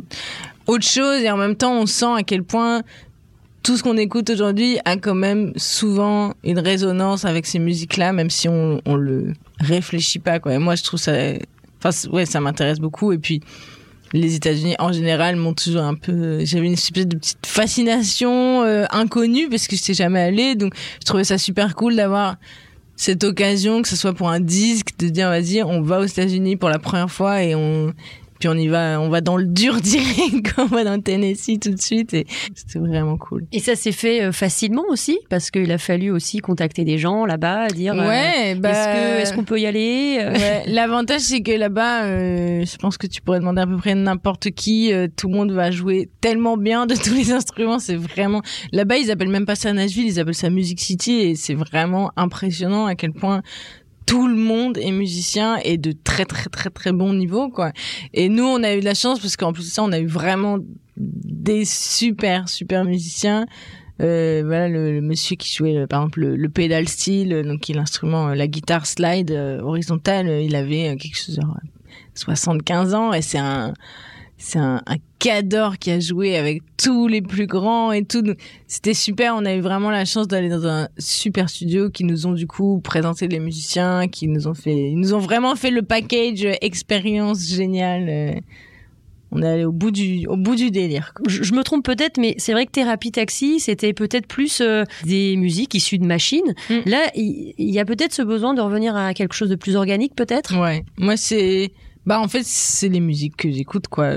autre 0.66 0.87
chose 0.87 1.23
et 1.23 1.31
en 1.31 1.37
même 1.37 1.57
temps 1.57 1.75
on 1.75 1.87
sent 1.87 2.14
à 2.16 2.23
quel 2.23 2.45
point 2.45 2.83
tout 3.62 3.76
ce 3.76 3.83
qu'on 3.83 3.97
écoute 3.97 4.31
aujourd'hui 4.31 4.78
a 4.85 4.97
quand 4.97 5.14
même 5.14 5.52
souvent 5.57 6.35
une 6.45 6.59
résonance 6.59 7.25
avec 7.25 7.47
ces 7.47 7.59
musiques-là, 7.59 8.12
même 8.12 8.31
si 8.31 8.49
on, 8.49 8.81
on 8.87 8.97
le 8.97 9.33
réfléchit 9.61 10.19
pas. 10.19 10.40
Moi, 10.59 10.75
je 10.75 10.83
trouve 10.83 11.00
ça, 11.00 11.12
enfin, 11.83 12.09
ouais, 12.11 12.26
ça 12.26 12.40
m'intéresse 12.40 12.81
beaucoup. 12.81 13.12
Et 13.12 13.19
puis, 13.19 13.40
les 14.12 14.35
États-Unis 14.35 14.75
en 14.78 14.92
général 14.92 15.37
m'ont 15.37 15.54
toujours 15.54 15.83
un 15.83 15.95
peu, 15.95 16.45
j'avais 16.45 16.66
une 16.66 16.75
espèce 16.75 17.07
de 17.07 17.16
petite 17.16 17.47
fascination 17.47 18.62
euh, 18.62 18.85
inconnue 18.90 19.49
parce 19.49 19.66
que 19.66 19.76
je 19.76 19.81
n'étais 19.81 19.95
jamais 19.95 20.21
allée, 20.21 20.54
donc 20.54 20.75
je 21.00 21.07
trouvais 21.07 21.25
ça 21.25 21.38
super 21.38 21.75
cool 21.75 21.97
d'avoir 21.97 22.37
cette 22.97 23.25
occasion, 23.25 23.83
que 23.83 23.88
ce 23.88 23.97
soit 23.97 24.12
pour 24.12 24.28
un 24.28 24.40
disque, 24.40 24.90
de 24.99 25.09
dire 25.09 25.28
vas-y, 25.28 25.62
on 25.62 25.81
va 25.81 26.00
aux 26.00 26.04
États-Unis 26.04 26.57
pour 26.57 26.69
la 26.69 26.78
première 26.78 27.11
fois 27.11 27.42
et 27.42 27.54
on 27.54 27.92
puis 28.42 28.49
on 28.49 28.54
y 28.58 28.66
va, 28.66 29.00
on 29.00 29.08
va 29.08 29.20
dans 29.20 29.37
le 29.37 29.44
dur 29.44 29.76
direct, 29.80 30.52
on 30.58 30.64
va 30.66 30.82
dans 30.82 30.96
le 30.96 31.00
Tennessee 31.00 31.61
tout 31.61 31.70
de 31.70 31.80
suite 31.80 32.12
et 32.12 32.26
c'était 32.56 32.80
vraiment 32.80 33.16
cool. 33.16 33.46
Et 33.52 33.61
ça 33.61 33.76
s'est 33.76 33.92
fait 33.92 34.20
euh, 34.25 34.32
facilement 34.32 34.82
aussi, 34.88 35.20
parce 35.30 35.52
qu'il 35.52 35.70
a 35.70 35.78
fallu 35.78 36.11
aussi 36.11 36.38
contacter 36.38 36.82
des 36.84 36.99
gens 36.99 37.25
là-bas, 37.25 37.68
dire 37.68 37.94
euh, 37.94 38.08
Ouais, 38.08 38.56
bah, 38.56 38.70
est-ce 38.70 38.87
que 38.88 39.22
est-ce 39.22 39.32
qu'on 39.34 39.44
peut 39.44 39.61
y 39.61 39.66
aller 39.66 40.18
Euh, 40.20 40.32
Ouais, 40.32 40.62
L'avantage, 40.66 41.20
c'est 41.20 41.40
que 41.42 41.52
là-bas, 41.52 42.02
euh, 42.06 42.64
je 42.64 42.76
pense 42.78 42.99
que 42.99 43.06
tu 43.06 43.20
pourrais 43.22 43.38
demander 43.38 43.62
à 43.62 43.66
peu 43.68 43.76
près 43.76 43.94
n'importe 43.94 44.50
qui. 44.50 44.92
euh, 44.92 45.06
tout 45.16 45.28
le 45.28 45.34
monde 45.37 45.52
va 45.52 45.70
jouer 45.70 46.08
tellement 46.20 46.56
bien 46.56 46.87
de 46.87 46.94
tous 47.04 47.14
les 47.14 47.30
instruments. 47.30 47.78
C'est 47.78 47.94
vraiment. 47.94 48.42
Là-bas, 48.72 48.96
ils 48.99 49.12
appellent 49.12 49.28
même 49.28 49.46
pas 49.46 49.54
ça 49.54 49.72
Nashville, 49.72 50.06
ils 50.08 50.18
appellent 50.18 50.34
ça 50.34 50.50
Music 50.50 50.80
City. 50.80 51.12
Et 51.12 51.34
c'est 51.37 51.54
vraiment 51.54 52.11
impressionnant 52.16 52.87
à 52.87 52.96
quel 52.96 53.12
point 53.12 53.42
tout 54.06 54.28
le 54.28 54.37
monde 54.37 54.78
est 54.78 54.92
musicien 54.92 55.56
et 55.64 55.76
de 55.78 55.92
très 55.92 56.25
très 56.25 56.49
très 56.49 56.71
très 56.71 56.92
bon 56.92 57.12
niveau 57.12 57.49
quoi. 57.49 57.73
Et 58.14 58.28
nous 58.28 58.44
on 58.44 58.62
a 58.62 58.75
eu 58.75 58.80
de 58.80 58.85
la 58.85 58.94
chance 58.94 59.21
parce 59.21 59.37
qu'en 59.37 59.52
plus 59.52 59.64
de 59.64 59.71
ça 59.71 59.82
on 59.82 59.92
a 59.92 59.99
eu 59.99 60.06
vraiment 60.06 60.59
des 60.97 61.64
super 61.64 62.49
super 62.49 62.85
musiciens. 62.85 63.47
Euh, 64.00 64.42
voilà 64.44 64.68
le, 64.68 64.94
le 64.94 65.00
monsieur 65.02 65.37
qui 65.37 65.54
jouait 65.54 65.76
euh, 65.76 65.87
par 65.87 66.00
exemple 66.00 66.21
le, 66.21 66.37
le 66.37 66.87
steel 66.87 67.32
euh, 67.32 67.42
donc 67.42 67.61
qui 67.61 67.73
est 67.73 67.75
l'instrument 67.75 68.30
euh, 68.30 68.35
la 68.35 68.49
guitare 68.49 68.87
slide 68.87 69.30
euh, 69.30 69.61
horizontale 69.61 70.28
euh, 70.28 70.40
il 70.40 70.56
avait 70.56 70.97
quelque 70.97 71.16
chose 71.16 71.37
genre 71.37 71.59
75 72.14 72.94
ans 72.94 73.12
et 73.12 73.21
c'est 73.21 73.38
un 73.38 73.75
c'est 74.42 74.58
un, 74.58 74.82
un 74.87 74.96
cador 75.20 75.78
qui 75.78 75.92
a 75.92 76.00
joué 76.00 76.37
avec 76.37 76.62
tous 76.76 77.06
les 77.06 77.22
plus 77.22 77.46
grands 77.46 77.92
et 77.92 78.04
tout. 78.04 78.25
C'était 78.66 78.92
super. 78.92 79.34
On 79.37 79.44
a 79.44 79.54
eu 79.54 79.61
vraiment 79.61 79.90
la 79.90 80.04
chance 80.04 80.26
d'aller 80.26 80.49
dans 80.49 80.66
un 80.66 80.88
super 80.99 81.49
studio 81.49 81.90
qui 81.90 82.02
nous 82.02 82.26
ont 82.26 82.32
du 82.32 82.49
coup 82.49 82.80
présenté 82.80 83.28
les 83.28 83.38
musiciens, 83.38 84.08
qui 84.08 84.26
nous 84.26 84.49
ont 84.49 84.54
fait, 84.54 84.90
ils 84.90 84.99
nous 84.99 85.14
ont 85.14 85.20
vraiment 85.20 85.54
fait 85.54 85.70
le 85.70 85.82
package 85.82 86.44
euh, 86.44 86.54
expérience 86.61 87.46
géniale. 87.46 88.08
euh. 88.08 88.32
On 89.34 89.40
est 89.42 89.46
allé 89.49 89.64
au 89.64 89.72
bout 89.72 89.92
du, 89.92 90.26
au 90.26 90.37
bout 90.37 90.56
du 90.56 90.70
délire. 90.70 91.14
Je, 91.26 91.42
je 91.42 91.54
me 91.54 91.62
trompe 91.62 91.84
peut-être, 91.84 92.18
mais 92.18 92.34
c'est 92.37 92.52
vrai 92.52 92.66
que 92.66 92.72
Thérapie 92.72 93.12
Taxi, 93.12 93.61
c'était 93.61 93.94
peut-être 93.94 94.26
plus 94.26 94.61
euh, 94.61 94.84
des 95.04 95.37
musiques 95.37 95.72
issues 95.75 95.99
de 95.99 96.04
machines. 96.04 96.54
Mm. 96.68 96.75
Là, 96.84 97.11
il 97.14 97.54
il 97.56 97.70
y, 97.70 97.78
a 97.78 97.87
peut-être 97.87 98.12
ce 98.12 98.20
besoin 98.20 98.52
de 98.52 98.61
revenir 98.61 98.94
à 98.94 99.14
quelque 99.14 99.32
chose 99.34 99.49
de 99.49 99.54
plus 99.54 99.75
organique, 99.76 100.14
peut-être? 100.14 100.61
Ouais. 100.61 100.84
Moi, 100.99 101.16
c'est, 101.16 101.72
bah, 102.06 102.21
en 102.21 102.28
fait, 102.28 102.44
c'est 102.44 102.88
les 102.88 103.00
musiques 103.00 103.37
que 103.37 103.50
j'écoute, 103.50 103.88
quoi. 103.88 104.11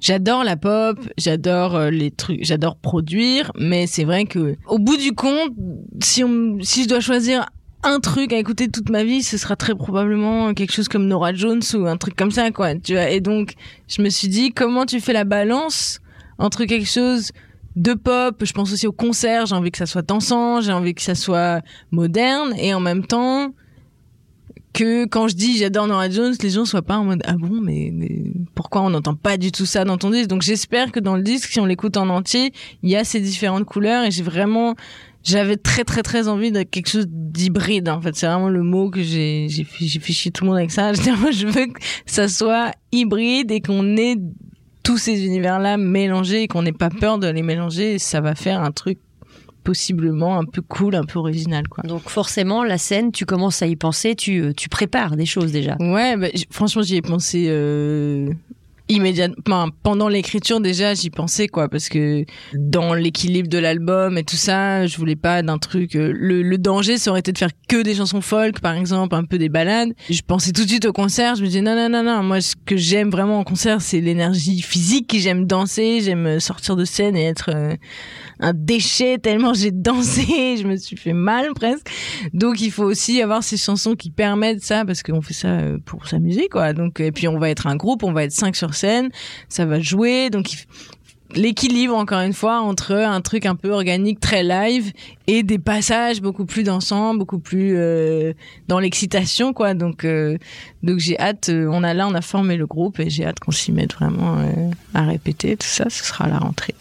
J'adore 0.00 0.44
la 0.44 0.56
pop, 0.56 0.98
j'adore 1.18 1.74
euh, 1.74 1.90
les 1.90 2.10
trucs, 2.10 2.44
j'adore 2.44 2.76
produire, 2.76 3.50
mais 3.58 3.86
c'est 3.86 4.04
vrai 4.04 4.26
que, 4.26 4.56
au 4.66 4.78
bout 4.78 4.96
du 4.96 5.12
compte, 5.12 5.52
si 6.02 6.22
on, 6.22 6.58
si 6.62 6.84
je 6.84 6.88
dois 6.88 7.00
choisir 7.00 7.46
un 7.82 7.98
truc 7.98 8.32
à 8.32 8.38
écouter 8.38 8.68
toute 8.68 8.90
ma 8.90 9.02
vie, 9.02 9.22
ce 9.22 9.36
sera 9.36 9.56
très 9.56 9.74
probablement 9.74 10.54
quelque 10.54 10.72
chose 10.72 10.88
comme 10.88 11.06
Nora 11.06 11.32
Jones 11.32 11.62
ou 11.74 11.86
un 11.86 11.96
truc 11.96 12.14
comme 12.14 12.30
ça, 12.30 12.50
quoi. 12.52 12.76
Tu 12.76 12.92
vois. 12.92 13.10
Et 13.10 13.20
donc, 13.20 13.54
je 13.88 14.02
me 14.02 14.08
suis 14.08 14.28
dit, 14.28 14.52
comment 14.52 14.86
tu 14.86 15.00
fais 15.00 15.12
la 15.12 15.24
balance 15.24 15.98
entre 16.38 16.64
quelque 16.64 16.88
chose 16.88 17.32
de 17.74 17.94
pop, 17.94 18.44
je 18.44 18.52
pense 18.52 18.72
aussi 18.72 18.86
au 18.86 18.92
concert, 18.92 19.46
j'ai 19.46 19.54
envie 19.54 19.70
que 19.70 19.78
ça 19.78 19.86
soit 19.86 20.02
dansant, 20.02 20.60
j'ai 20.60 20.72
envie 20.72 20.94
que 20.94 21.02
ça 21.02 21.14
soit 21.14 21.62
moderne, 21.90 22.54
et 22.58 22.74
en 22.74 22.80
même 22.80 23.06
temps, 23.06 23.54
que 24.72 25.06
quand 25.06 25.28
je 25.28 25.34
dis 25.34 25.58
j'adore 25.58 25.86
Nora 25.86 26.08
Jones, 26.08 26.34
les 26.42 26.50
gens 26.50 26.64
soient 26.64 26.82
pas 26.82 26.96
en 26.96 27.04
mode 27.04 27.22
ah 27.26 27.34
bon 27.34 27.60
mais, 27.60 27.90
mais 27.92 28.32
pourquoi 28.54 28.82
on 28.82 28.90
n'entend 28.90 29.14
pas 29.14 29.36
du 29.36 29.52
tout 29.52 29.66
ça 29.66 29.84
dans 29.84 29.98
ton 29.98 30.10
disque? 30.10 30.28
Donc 30.28 30.42
j'espère 30.42 30.92
que 30.92 31.00
dans 31.00 31.16
le 31.16 31.22
disque, 31.22 31.50
si 31.50 31.60
on 31.60 31.66
l'écoute 31.66 31.96
en 31.96 32.08
entier, 32.08 32.52
il 32.82 32.90
y 32.90 32.96
a 32.96 33.04
ces 33.04 33.20
différentes 33.20 33.64
couleurs 33.64 34.04
et 34.04 34.10
j'ai 34.10 34.22
vraiment 34.22 34.74
j'avais 35.24 35.56
très 35.56 35.84
très 35.84 36.02
très 36.02 36.28
envie 36.28 36.50
de 36.50 36.62
quelque 36.62 36.88
chose 36.88 37.06
d'hybride 37.08 37.88
en 37.88 38.00
fait. 38.00 38.16
C'est 38.16 38.26
vraiment 38.26 38.48
le 38.48 38.62
mot 38.62 38.90
que 38.90 39.02
j'ai 39.02 39.46
j'ai 39.48 39.64
fait 39.64 40.30
tout 40.30 40.44
le 40.44 40.50
monde 40.50 40.58
avec 40.58 40.70
ça. 40.70 40.92
Je 40.94 41.46
veux 41.46 41.66
que 41.66 41.80
ça 42.06 42.28
soit 42.28 42.72
hybride 42.90 43.50
et 43.50 43.60
qu'on 43.60 43.96
ait 43.96 44.16
tous 44.82 44.98
ces 44.98 45.24
univers 45.24 45.60
là 45.60 45.76
mélangés 45.76 46.42
et 46.42 46.48
qu'on 46.48 46.62
n'ait 46.62 46.72
pas 46.72 46.90
peur 46.90 47.18
de 47.18 47.28
les 47.28 47.42
mélanger. 47.42 47.98
Ça 47.98 48.20
va 48.20 48.34
faire 48.34 48.60
un 48.62 48.72
truc 48.72 48.98
possiblement 49.62 50.38
un 50.38 50.44
peu 50.44 50.62
cool 50.62 50.94
un 50.94 51.04
peu 51.04 51.18
original 51.18 51.68
quoi 51.68 51.84
Donc 51.84 52.08
forcément, 52.08 52.64
la 52.64 52.78
scène, 52.78 53.12
tu 53.12 53.24
commences 53.26 53.62
à 53.62 53.66
y 53.66 53.76
penser, 53.76 54.14
tu, 54.14 54.40
euh, 54.40 54.52
tu 54.52 54.68
prépares 54.68 55.16
des 55.16 55.26
choses 55.26 55.52
déjà. 55.52 55.76
Ouais, 55.80 56.16
bah, 56.16 56.28
franchement, 56.50 56.82
j'y 56.82 56.96
ai 56.96 57.02
pensé 57.02 57.46
euh, 57.48 58.32
immédiatement. 58.88 59.68
Pendant 59.82 60.08
l'écriture, 60.08 60.60
déjà, 60.60 60.94
j'y 60.94 61.10
pensais, 61.10 61.48
quoi, 61.48 61.68
parce 61.68 61.88
que 61.88 62.24
dans 62.54 62.94
l'équilibre 62.94 63.48
de 63.48 63.58
l'album 63.58 64.18
et 64.18 64.24
tout 64.24 64.36
ça, 64.36 64.86
je 64.86 64.96
voulais 64.96 65.16
pas 65.16 65.42
d'un 65.42 65.58
truc. 65.58 65.96
euh, 65.96 66.12
le, 66.14 66.42
le 66.42 66.58
danger, 66.58 66.98
ça 66.98 67.10
aurait 67.10 67.20
été 67.20 67.32
de 67.32 67.38
faire 67.38 67.50
que 67.68 67.82
des 67.82 67.94
chansons 67.94 68.20
folk, 68.20 68.60
par 68.60 68.74
exemple, 68.74 69.14
un 69.14 69.24
peu 69.24 69.38
des 69.38 69.48
balades. 69.48 69.92
Je 70.10 70.20
pensais 70.26 70.52
tout 70.52 70.64
de 70.64 70.68
suite 70.68 70.84
au 70.84 70.92
concert. 70.92 71.36
Je 71.36 71.42
me 71.42 71.46
disais 71.46 71.62
non, 71.62 71.74
non, 71.74 71.88
non, 71.88 72.02
non. 72.02 72.22
Moi, 72.22 72.40
ce 72.40 72.54
que 72.66 72.76
j'aime 72.76 73.10
vraiment 73.10 73.38
en 73.38 73.44
concert, 73.44 73.80
c'est 73.80 74.00
l'énergie 74.00 74.60
physique. 74.62 75.14
J'aime 75.18 75.46
danser, 75.46 76.00
j'aime 76.00 76.40
sortir 76.40 76.76
de 76.76 76.84
scène 76.84 77.16
et 77.16 77.24
être 77.24 77.50
euh, 77.54 77.74
un 78.40 78.52
déchet 78.54 79.18
tellement 79.18 79.54
j'ai 79.54 79.70
dansé, 79.70 80.56
je 80.60 80.66
me 80.66 80.76
suis 80.76 80.96
fait 80.96 81.12
mal 81.12 81.52
presque. 81.54 81.86
Donc 82.32 82.60
il 82.60 82.70
faut 82.70 82.84
aussi 82.84 83.22
avoir 83.22 83.42
ces 83.42 83.56
chansons 83.56 83.94
qui 83.94 84.10
permettent 84.10 84.62
ça 84.62 84.84
parce 84.84 85.02
qu'on 85.02 85.22
fait 85.22 85.34
ça 85.34 85.48
euh, 85.48 85.78
pour 85.84 86.06
s'amuser 86.08 86.48
quoi. 86.48 86.72
Donc 86.72 87.00
et 87.00 87.12
puis 87.12 87.28
on 87.28 87.38
va 87.38 87.50
être 87.50 87.66
un 87.66 87.76
groupe, 87.76 88.02
on 88.02 88.12
va 88.12 88.24
être 88.24 88.32
cinq 88.32 88.56
sur 88.56 88.71
scène, 88.72 89.10
ça 89.48 89.66
va 89.66 89.80
jouer 89.80 90.30
donc 90.30 90.66
l'équilibre 91.34 91.94
encore 91.94 92.20
une 92.20 92.32
fois 92.32 92.60
entre 92.60 92.92
un 92.92 93.20
truc 93.20 93.46
un 93.46 93.54
peu 93.54 93.70
organique 93.70 94.20
très 94.20 94.42
live 94.42 94.92
et 95.26 95.42
des 95.42 95.58
passages 95.58 96.20
beaucoup 96.20 96.44
plus 96.44 96.62
dansants, 96.62 97.14
beaucoup 97.14 97.38
plus 97.38 97.74
euh, 97.76 98.32
dans 98.68 98.78
l'excitation 98.78 99.52
quoi. 99.52 99.74
Donc 99.74 100.04
euh, 100.04 100.36
donc 100.82 100.98
j'ai 100.98 101.18
hâte 101.18 101.48
euh, 101.48 101.68
on 101.70 101.82
a 101.82 101.94
là 101.94 102.06
on 102.06 102.14
a 102.14 102.20
formé 102.22 102.56
le 102.56 102.66
groupe 102.66 103.00
et 103.00 103.10
j'ai 103.10 103.24
hâte 103.24 103.40
qu'on 103.40 103.52
s'y 103.52 103.72
mette 103.72 103.94
vraiment 103.94 104.38
à 104.94 105.04
répéter 105.04 105.56
tout 105.56 105.66
ça, 105.66 105.88
ce 105.88 106.04
sera 106.04 106.28
la 106.28 106.38
rentrée. 106.38 106.74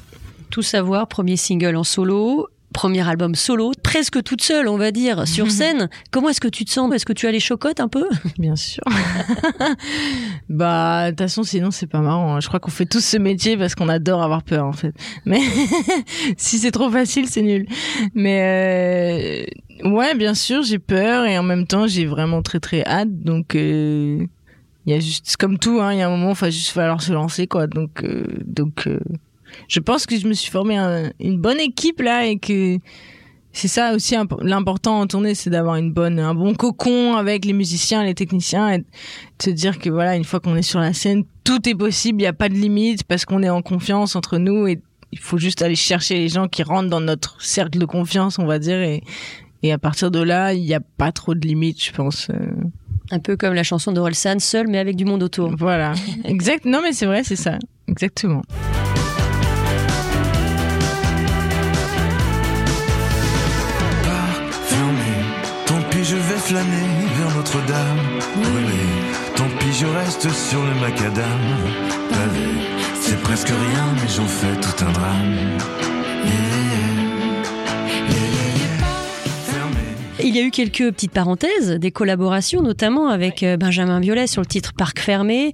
Tout 0.50 0.62
savoir, 0.62 1.08
premier 1.08 1.38
single 1.38 1.78
en 1.78 1.86
solo, 1.86 2.50
premier 2.74 3.08
album 3.08 3.36
solo, 3.36 3.72
presque 3.84 4.24
toute 4.24 4.42
seule, 4.42 4.68
on 4.68 4.78
va 4.78 4.92
dire, 4.92 5.28
sur 5.28 5.52
scène. 5.52 5.90
Comment 6.12 6.30
est-ce 6.30 6.42
que 6.42 6.48
tu 6.48 6.66
te 6.66 6.72
sens? 6.72 6.94
Est-ce 6.94 7.06
que 7.06 7.14
tu 7.14 7.28
as 7.28 7.32
les 7.32 7.40
chocottes 7.40 7.80
un 7.80 7.88
peu? 7.88 8.08
Bien 8.40 8.56
sûr. 8.56 8.84
bah, 10.50 11.06
de 11.06 11.10
toute 11.12 11.20
façon, 11.20 11.44
sinon, 11.44 11.72
c'est 11.72 11.88
pas 11.88 12.00
marrant. 12.00 12.36
hein. 12.36 12.40
Je 12.40 12.48
crois 12.48 12.60
qu'on 12.60 12.72
fait 12.72 12.86
tous 12.86 13.04
ce 13.04 13.18
métier 13.18 13.58
parce 13.58 13.76
qu'on 13.76 13.90
adore 13.90 14.22
avoir 14.24 14.44
peur, 14.44 14.66
en 14.66 14.74
fait. 14.74 14.94
Mais 15.26 15.42
si 16.38 16.58
c'est 16.60 16.72
trop 16.72 16.90
facile, 16.90 17.28
c'est 17.28 17.42
nul. 17.42 17.66
Mais 18.14 19.46
euh, 19.84 19.90
ouais, 19.90 20.16
bien 20.16 20.34
sûr, 20.34 20.64
j'ai 20.64 20.80
peur 20.80 21.26
et 21.26 21.38
en 21.38 21.44
même 21.44 21.68
temps, 21.68 21.88
j'ai 21.88 22.06
vraiment 22.06 22.42
très 22.42 22.60
très 22.60 22.84
hâte. 22.86 23.12
Donc, 23.24 23.56
euh, 23.56 24.26
il 24.86 24.94
y 24.94 24.96
a 24.96 25.00
juste, 25.00 25.26
c'est 25.28 25.38
comme 25.38 25.60
tout, 25.60 25.80
hein, 25.82 25.94
il 25.94 26.00
y 26.00 26.02
a 26.02 26.08
un 26.08 26.10
moment, 26.10 26.32
il 26.32 26.38
va 26.38 26.50
juste 26.50 26.70
falloir 26.72 27.02
se 27.02 27.12
lancer, 27.14 27.48
quoi. 27.48 27.68
Donc, 27.68 28.04
euh, 28.04 28.24
donc, 28.46 28.88
euh, 28.88 29.00
je 29.68 29.80
pense 29.80 30.06
que 30.06 30.18
je 30.18 30.28
me 30.28 30.34
suis 30.34 30.52
formé 30.52 30.78
un- 30.78 31.12
une 31.20 31.38
bonne 31.40 31.60
équipe 31.60 32.02
là 32.02 32.26
et 32.26 32.38
que 32.38 32.78
c'est 33.54 33.68
ça 33.68 33.94
aussi 33.94 34.16
imp- 34.16 34.40
l'important 34.42 35.02
en 35.02 35.08
tournée, 35.08 35.36
c'est 35.36 35.50
d'avoir 35.50 35.76
une 35.76 35.92
bonne, 35.92 36.20
un 36.20 36.34
bon 36.34 36.54
cocon 36.56 37.16
avec 37.16 37.44
les 37.44 37.52
musiciens, 37.54 38.04
les 38.04 38.14
techniciens, 38.16 38.70
et 38.72 38.78
de 38.80 38.86
se 39.44 39.50
dire 39.50 39.78
que 39.78 39.90
voilà, 39.90 40.16
une 40.16 40.24
fois 40.24 40.40
qu'on 40.40 40.56
est 40.56 40.62
sur 40.62 40.80
la 40.80 40.94
scène, 40.94 41.24
tout 41.44 41.68
est 41.68 41.76
possible, 41.76 42.20
il 42.22 42.24
n'y 42.24 42.28
a 42.28 42.34
pas 42.34 42.48
de 42.48 42.54
limite 42.54 43.04
parce 43.04 43.26
qu'on 43.26 43.44
est 43.44 43.50
en 43.50 43.62
confiance 43.62 44.16
entre 44.16 44.38
nous 44.38 44.68
et 44.68 44.80
il 45.12 45.20
faut 45.20 45.38
juste 45.38 45.62
aller 45.62 45.76
chercher 45.76 46.16
les 46.16 46.30
gens 46.30 46.48
qui 46.48 46.64
rentrent 46.64 46.90
dans 46.90 47.02
notre 47.02 47.42
cercle 47.42 47.78
de 47.78 47.86
confiance, 47.86 48.40
on 48.40 48.46
va 48.46 48.58
dire, 48.58 48.80
et, 48.82 49.04
et 49.64 49.74
à 49.74 49.78
partir 49.78 50.12
de 50.12 50.22
là, 50.24 50.54
il 50.54 50.64
n'y 50.64 50.74
a 50.74 50.80
pas 50.80 51.12
trop 51.12 51.36
de 51.36 51.46
limites, 51.46 51.84
je 51.84 51.92
pense. 51.92 52.30
euh. 52.30 52.36
Un 53.14 53.20
peu 53.20 53.36
comme 53.36 53.54
la 53.54 53.64
chanson 53.64 53.92
d'Orelsan, 53.92 54.40
seule 54.40 54.70
mais 54.70 54.78
avec 54.78 54.96
du 54.96 55.04
monde 55.04 55.24
autour. 55.24 55.54
Voilà. 55.58 55.92
exact. 56.24 56.64
Non, 56.64 56.80
mais 56.82 56.94
c'est 56.94 57.06
vrai, 57.06 57.26
c'est 57.26 57.36
ça. 57.36 57.60
Exactement. 57.90 58.44
Flâner 66.52 67.08
vers 67.18 67.36
Notre-Dame. 67.38 68.20
Brûler, 68.36 68.92
tant 69.38 69.48
pis, 69.58 69.72
je 69.72 69.86
reste 69.86 70.30
sur 70.30 70.62
le 70.62 70.74
macadam. 70.82 71.40
La 72.12 72.28
vie, 72.28 72.68
c'est 73.00 73.18
presque 73.22 73.48
rien, 73.48 73.86
mais 73.96 74.10
j'en 74.10 74.26
fais 74.26 74.60
tout 74.60 74.84
un 74.84 74.92
drame. 74.92 75.32
Yeah, 75.32 76.34
yeah, 76.34 76.90
yeah, 77.88 78.18
yeah, 78.18 78.48
yeah. 78.58 78.86
Fermé. 79.46 79.80
Il 80.22 80.36
y 80.36 80.40
a 80.40 80.44
eu 80.44 80.52
quelques 80.52 80.92
petites 80.92 81.14
parenthèses, 81.14 81.72
des 81.72 81.92
collaborations, 81.92 82.62
notamment 82.62 83.08
avec 83.08 83.44
euh, 83.44 83.56
Benjamin 83.56 84.02
Biolay 84.02 84.28
sur 84.28 84.42
le 84.42 84.48
titre 84.48 84.74
Parc 84.74 85.00
fermé. 85.00 85.54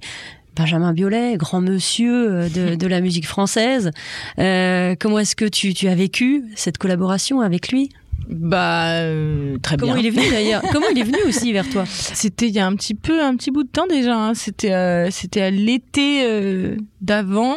Benjamin 0.56 0.92
Biolay, 0.92 1.36
grand 1.36 1.60
monsieur 1.60 2.32
euh, 2.32 2.48
de, 2.48 2.74
de 2.74 2.86
la 2.88 3.00
musique 3.00 3.28
française. 3.28 3.92
Euh, 4.40 4.96
comment 4.98 5.20
est-ce 5.20 5.36
que 5.36 5.44
tu, 5.44 5.74
tu 5.74 5.86
as 5.86 5.94
vécu 5.94 6.42
cette 6.56 6.78
collaboration 6.78 7.40
avec 7.40 7.68
lui? 7.68 7.90
Bah 8.28 8.90
euh, 9.02 9.56
très 9.62 9.76
Comment 9.76 9.94
bien. 9.94 10.02
il 10.02 10.06
est 10.06 10.10
venu 10.10 10.30
d'ailleurs? 10.30 10.62
Comment 10.72 10.86
il 10.90 10.98
est 10.98 11.02
venu 11.04 11.18
aussi 11.26 11.52
vers 11.52 11.68
toi? 11.68 11.84
C'était 11.86 12.46
il 12.48 12.54
y 12.54 12.58
a 12.58 12.66
un 12.66 12.74
petit 12.74 12.94
peu, 12.94 13.22
un 13.22 13.36
petit 13.36 13.50
bout 13.50 13.62
de 13.64 13.68
temps 13.68 13.86
déjà. 13.86 14.16
hein. 14.16 14.34
C'était, 14.34 14.72
euh, 14.72 15.08
c'était 15.10 15.40
à 15.42 15.50
l'été 15.50 16.22
euh, 16.24 16.76
d'avant. 17.00 17.56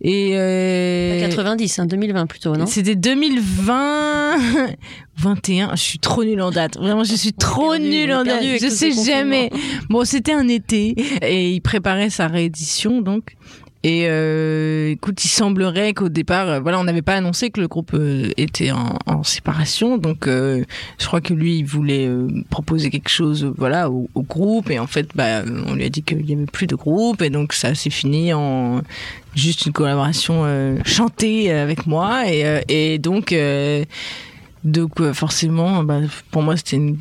Et 0.00 0.30
euh, 0.34 1.20
90, 1.20 1.78
hein, 1.80 1.86
2020 1.86 2.26
plutôt, 2.26 2.54
non? 2.56 2.66
C'était 2.66 2.94
2020, 2.94 4.36
21. 5.16 5.70
Je 5.74 5.82
suis 5.82 5.98
trop 5.98 6.24
nulle 6.24 6.40
en 6.40 6.52
date. 6.52 6.78
Vraiment, 6.78 7.02
je 7.02 7.16
suis 7.16 7.32
trop 7.32 7.72
perdu, 7.72 7.88
nulle 7.88 8.12
en 8.12 8.22
date. 8.22 8.42
Je 8.60 8.68
sais 8.68 8.92
jamais. 8.92 9.50
Bon, 9.90 10.04
c'était 10.04 10.32
un 10.32 10.46
été 10.46 10.94
et 11.22 11.50
il 11.50 11.60
préparait 11.60 12.10
sa 12.10 12.28
réédition 12.28 13.00
donc. 13.02 13.34
Et 13.84 14.06
euh, 14.08 14.90
écoute, 14.90 15.24
il 15.24 15.28
semblerait 15.28 15.94
qu'au 15.94 16.08
départ, 16.08 16.48
euh, 16.48 16.60
voilà, 16.60 16.80
on 16.80 16.84
n'avait 16.84 17.02
pas 17.02 17.14
annoncé 17.14 17.50
que 17.50 17.60
le 17.60 17.68
groupe 17.68 17.92
euh, 17.94 18.30
était 18.36 18.72
en, 18.72 19.22
séparation, 19.22 19.98
donc 19.98 20.26
je 20.26 20.64
crois 21.06 21.20
que 21.20 21.34
lui, 21.34 21.58
il 21.58 21.64
voulait 21.64 22.08
proposer 22.50 22.88
quelque 22.88 23.08
chose, 23.08 23.52
voilà, 23.56 23.90
au, 23.90 24.08
groupe, 24.16 24.70
et 24.70 24.78
en 24.78 24.86
fait, 24.86 25.08
bah, 25.14 25.42
on 25.66 25.74
lui 25.74 25.84
a 25.84 25.88
dit 25.88 26.02
qu'il 26.02 26.28
y 26.28 26.34
avait 26.34 26.46
plus 26.46 26.66
de 26.66 26.76
groupe, 26.76 27.20
et 27.20 27.30
donc 27.30 27.52
ça 27.52 27.74
s'est 27.74 27.90
fini 27.90 28.32
en 28.32 28.82
juste 29.34 29.66
une 29.66 29.72
collaboration 29.72 30.44
chantée 30.84 31.50
avec 31.50 31.86
moi, 31.86 32.24
et, 32.28 32.98
donc, 32.98 33.34
donc 34.62 35.12
forcément, 35.12 35.82
bah, 35.82 36.00
pour 36.30 36.42
moi, 36.42 36.56
c'était 36.56 36.76
une, 36.76 36.98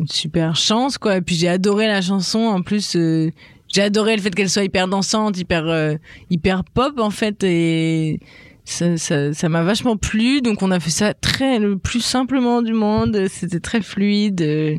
une 0.00 0.08
super 0.08 0.56
chance, 0.56 0.98
quoi. 0.98 1.16
Et 1.18 1.20
puis 1.20 1.36
j'ai 1.36 1.48
adoré 1.48 1.86
la 1.86 2.02
chanson, 2.02 2.40
en 2.40 2.62
plus. 2.62 2.96
J'ai 3.74 3.82
adoré 3.82 4.14
le 4.14 4.22
fait 4.22 4.30
qu'elle 4.30 4.48
soit 4.48 4.62
hyper 4.64 4.86
dansante, 4.86 5.36
hyper 5.36 5.66
euh, 5.66 5.96
hyper 6.30 6.62
pop 6.62 6.98
en 7.00 7.10
fait 7.10 7.42
et 7.42 8.20
ça 8.64 8.96
ça 8.96 9.32
ça 9.32 9.48
m'a 9.48 9.62
vachement 9.64 9.96
plu 9.96 10.40
donc 10.40 10.62
on 10.62 10.70
a 10.70 10.78
fait 10.78 10.90
ça 10.90 11.12
très 11.12 11.58
le 11.58 11.76
plus 11.76 12.00
simplement 12.00 12.62
du 12.62 12.72
monde, 12.72 13.26
c'était 13.28 13.58
très 13.60 13.82
fluide. 13.82 14.78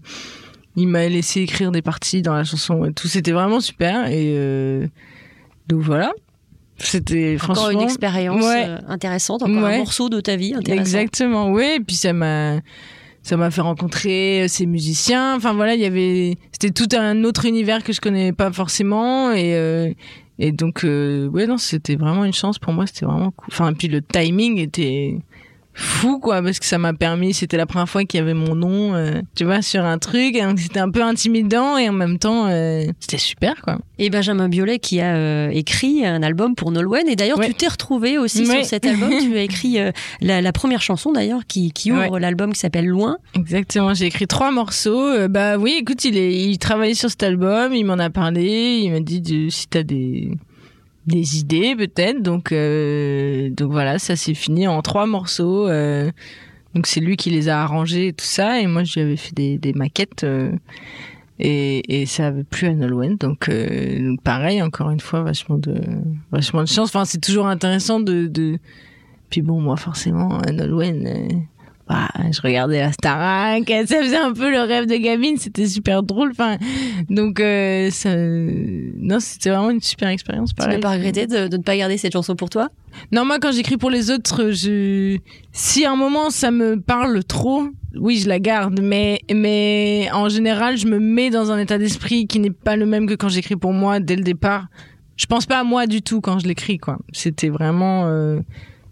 il 0.78 0.88
m'a 0.88 1.08
laissé 1.10 1.42
écrire 1.42 1.72
des 1.72 1.82
parties 1.82 2.22
dans 2.22 2.34
la 2.34 2.44
chanson 2.46 2.86
et 2.86 2.94
tout, 2.94 3.08
c'était 3.10 3.32
vraiment 3.34 3.60
super 3.60 4.08
et 4.08 4.34
euh, 4.38 4.88
donc 5.68 5.82
voilà. 5.82 6.14
C'était 6.78 7.38
franchement 7.38 7.70
une 7.70 7.82
expérience 7.82 8.44
Ouais. 8.44 8.66
euh, 8.68 8.78
intéressante, 8.90 9.44
encore 9.44 9.64
un 9.66 9.78
morceau 9.78 10.10
de 10.10 10.20
ta 10.20 10.36
vie 10.36 10.54
intéressant. 10.54 10.82
Exactement, 10.82 11.50
oui. 11.52 11.76
Et 11.78 11.80
puis 11.80 11.96
ça 11.96 12.12
m'a, 12.12 12.60
ça 13.26 13.38
m'a 13.38 13.50
fait 13.50 13.62
rencontrer 13.62 14.44
euh, 14.44 14.48
ces 14.48 14.68
musiciens. 14.68 15.36
Enfin 15.36 15.54
voilà, 15.54 15.74
il 15.74 15.82
y 15.82 15.86
avait, 15.86 16.38
c'était 16.52 16.70
tout 16.70 16.96
un 16.96 17.24
autre 17.24 17.46
univers 17.46 17.84
que 17.84 17.92
je 17.92 18.00
connais 18.00 18.32
pas 18.32 18.52
forcément 18.52 19.32
et 19.32 19.56
euh, 19.56 19.92
et 20.38 20.52
donc 20.52 20.84
euh, 20.84 21.28
ouais 21.30 21.48
non, 21.48 21.58
c'était 21.58 21.96
vraiment 21.96 22.24
une 22.24 22.34
chance 22.34 22.60
pour 22.60 22.72
moi. 22.72 22.86
C'était 22.86 23.08
vraiment 23.08 23.32
cool. 23.32 23.48
Enfin 23.52 23.72
et 23.72 23.74
puis 23.74 23.88
le 23.88 24.04
timing 24.04 24.60
était 24.60 25.18
fou 25.78 26.20
quoi 26.20 26.42
parce 26.42 26.60
que 26.60 26.66
ça 26.66 26.78
m'a 26.78 26.94
permis. 26.94 27.34
C'était 27.34 27.58
la 27.58 27.66
première 27.66 27.90
fois 27.90 28.04
qu'il 28.06 28.18
y 28.20 28.24
avait 28.24 28.34
mon 28.34 28.56
nom, 28.56 28.96
euh, 28.96 29.22
tu 29.36 29.44
vois, 29.44 29.62
sur 29.62 29.84
un 29.84 29.98
truc. 29.98 30.36
Et 30.36 30.42
donc 30.42 30.58
c'était 30.60 30.80
un 30.80 30.90
peu 30.90 31.04
intimidant 31.04 31.78
et 31.78 31.90
en 31.90 31.94
même 31.94 32.18
temps 32.18 32.48
euh, 32.48 32.86
c'était 33.00 33.18
super 33.18 33.62
quoi. 33.62 33.78
Et 34.00 34.10
Benjamin 34.10 34.50
Biolay 34.50 34.80
qui 34.80 35.00
a 35.02 35.16
euh, 35.16 35.50
écrit 35.50 36.06
un 36.06 36.24
album 36.24 36.56
pour 36.56 36.72
Nolwenn. 36.72 37.08
Et 37.08 37.16
d'ailleurs, 37.16 37.38
Ouais. 37.40 37.48
tu 37.48 37.54
t'es 37.56 37.68
retrouvé 37.68 38.18
aussi 38.18 38.46
Ouais. 38.48 38.58
sur 38.58 38.66
cet 38.66 38.86
album. 38.86 39.10
tu 39.22 39.38
as 39.38 39.42
écrit 39.42 39.78
la, 40.22 40.42
la 40.42 40.52
première 40.52 40.82
chanson 40.82 41.12
d'ailleurs 41.12 41.46
qui, 41.48 41.72
qui 41.72 41.92
ouvre 41.92 42.10
Ouais. 42.12 42.20
l'album 42.20 42.54
qui 42.54 42.60
s'appelle 42.60 42.88
Loin. 42.88 43.18
Exactement, 43.36 43.94
j'ai 43.94 44.06
écrit 44.06 44.28
trois 44.28 44.52
morceaux. 44.52 45.28
Bah 45.30 45.58
oui, 45.58 45.78
écoute, 45.82 46.04
il, 46.06 46.18
est, 46.18 46.34
il 46.34 46.58
travaillait 46.58 46.94
sur 46.94 47.10
cet 47.10 47.24
album, 47.24 47.74
il 47.74 47.84
m'en 47.86 48.00
a 48.00 48.10
parlé, 48.10 48.80
il 48.84 48.92
m'a 48.92 49.00
dit 49.02 49.22
de- 49.22 49.50
si 49.50 49.68
t'as 49.68 49.84
des 49.84 50.32
des 51.08 51.40
idées 51.40 51.76
peut-être. 51.76 52.22
Donc 52.22 52.52
euh, 52.52 53.50
donc 53.50 53.72
voilà, 53.72 54.00
ça 54.00 54.16
s'est 54.16 54.34
fini 54.34 54.68
en 54.68 54.82
trois 54.82 55.06
morceaux. 55.06 55.68
euh, 55.68 56.12
donc 56.74 56.88
c'est 56.88 57.00
lui 57.00 57.16
qui 57.16 57.30
les 57.30 57.48
a 57.48 57.62
arrangés 57.62 58.08
et 58.08 58.14
tout 58.14 58.26
ça, 58.26 58.60
et 58.60 58.68
moi 58.68 58.84
je 58.84 58.96
lui 58.96 59.02
avais 59.02 59.18
fait 59.18 59.34
des, 59.34 59.58
des 59.58 59.74
maquettes. 59.74 60.24
euh, 60.24 60.52
et, 61.38 62.02
et 62.02 62.06
ça 62.06 62.28
avait 62.28 62.46
plu 62.46 62.68
à 62.68 62.74
Nolwenn, 62.74 63.18
donc, 63.18 63.50
euh, 63.50 64.00
donc 64.10 64.22
pareil, 64.22 64.62
encore 64.62 64.90
une 64.90 65.02
fois, 65.02 65.22
vachement 65.22 65.58
de, 65.58 65.76
vachement 66.32 66.64
de 66.64 66.68
chance. 66.68 66.88
Enfin, 66.88 67.04
c'est 67.04 67.20
toujours 67.20 67.48
intéressant 67.48 68.00
de, 68.00 68.28
de... 68.28 68.58
Puis 69.30 69.42
bon, 69.42 69.60
moi, 69.60 69.76
forcément, 69.76 70.40
Nolwenn, 70.50 71.46
bah, 71.88 72.10
je 72.32 72.42
regardais 72.42 72.80
la 72.80 72.92
Starac, 72.92 73.64
ça 73.68 74.02
faisait 74.02 74.18
un 74.18 74.34
peu 74.34 74.50
le 74.50 74.62
rêve 74.62 74.88
de 74.88 74.96
gamine, 74.96 75.38
c'était 75.38 75.68
super 75.68 76.02
drôle. 76.02 76.32
Enfin, 76.32 76.58
donc, 77.10 77.40
euh, 77.40 77.90
ça... 77.92 78.16
non, 78.16 79.20
c'était 79.20 79.52
vraiment 79.52 79.70
une 79.70 79.82
super 79.82 80.10
expérience. 80.10 80.54
Tu 80.54 80.68
n'as 80.68 80.80
pas 80.80 80.92
regretté 80.92 81.28
de, 81.28 81.48
de 81.48 81.58
ne 81.58 81.64
pas 81.64 81.78
garder 81.78 81.98
cette 81.98 82.14
chanson 82.14 82.36
pour 82.36 82.50
toi? 82.50 82.70
Non, 83.12 83.26
moi, 83.26 83.40
quand 83.40 83.52
j'écris 83.52 83.78
pour 83.78 83.90
les 83.90 84.10
autres, 84.10 84.52
je... 84.52 85.18
si 85.52 85.86
à 85.86 85.92
un 85.92 85.96
moment 85.96 86.30
ça 86.30 86.50
me 86.50 86.80
parle 86.80 87.24
trop, 87.24 87.68
oui, 87.96 88.18
je 88.18 88.28
la 88.28 88.40
garde. 88.40 88.80
Mais, 88.82 89.20
mais 89.34 90.10
en 90.12 90.30
général, 90.30 90.78
je 90.78 90.88
me 90.88 91.00
mets 91.00 91.30
dans 91.30 91.52
un 91.52 91.60
état 91.60 91.78
d'esprit 91.78 92.26
qui 92.26 92.40
n'est 92.40 92.50
pas 92.50 92.76
le 92.76 92.86
même 92.86 93.06
que 93.08 93.14
quand 93.14 93.30
j'écris 93.30 93.56
pour 93.56 93.74
moi 93.74 94.00
dès 94.00 94.16
le 94.16 94.24
départ. 94.24 94.68
Je 95.18 95.28
pense 95.28 95.46
pas 95.46 95.60
à 95.60 95.64
moi 95.64 95.88
du 95.88 96.02
tout 96.02 96.20
quand 96.20 96.40
je 96.40 96.48
l'écris, 96.48 96.78
quoi. 96.78 96.98
C'était 97.14 97.48
vraiment, 97.48 98.06
euh, 98.08 98.40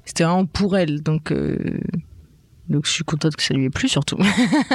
c'était 0.05 0.23
vraiment 0.23 0.45
pour 0.45 0.77
elle. 0.77 1.01
Donc, 1.01 1.31
euh, 1.31 1.57
donc 2.69 2.85
je 2.85 2.91
suis 2.91 3.03
contente 3.03 3.35
que 3.35 3.43
ça 3.43 3.53
lui 3.53 3.65
ait 3.65 3.69
plu, 3.69 3.89
surtout. 3.89 4.17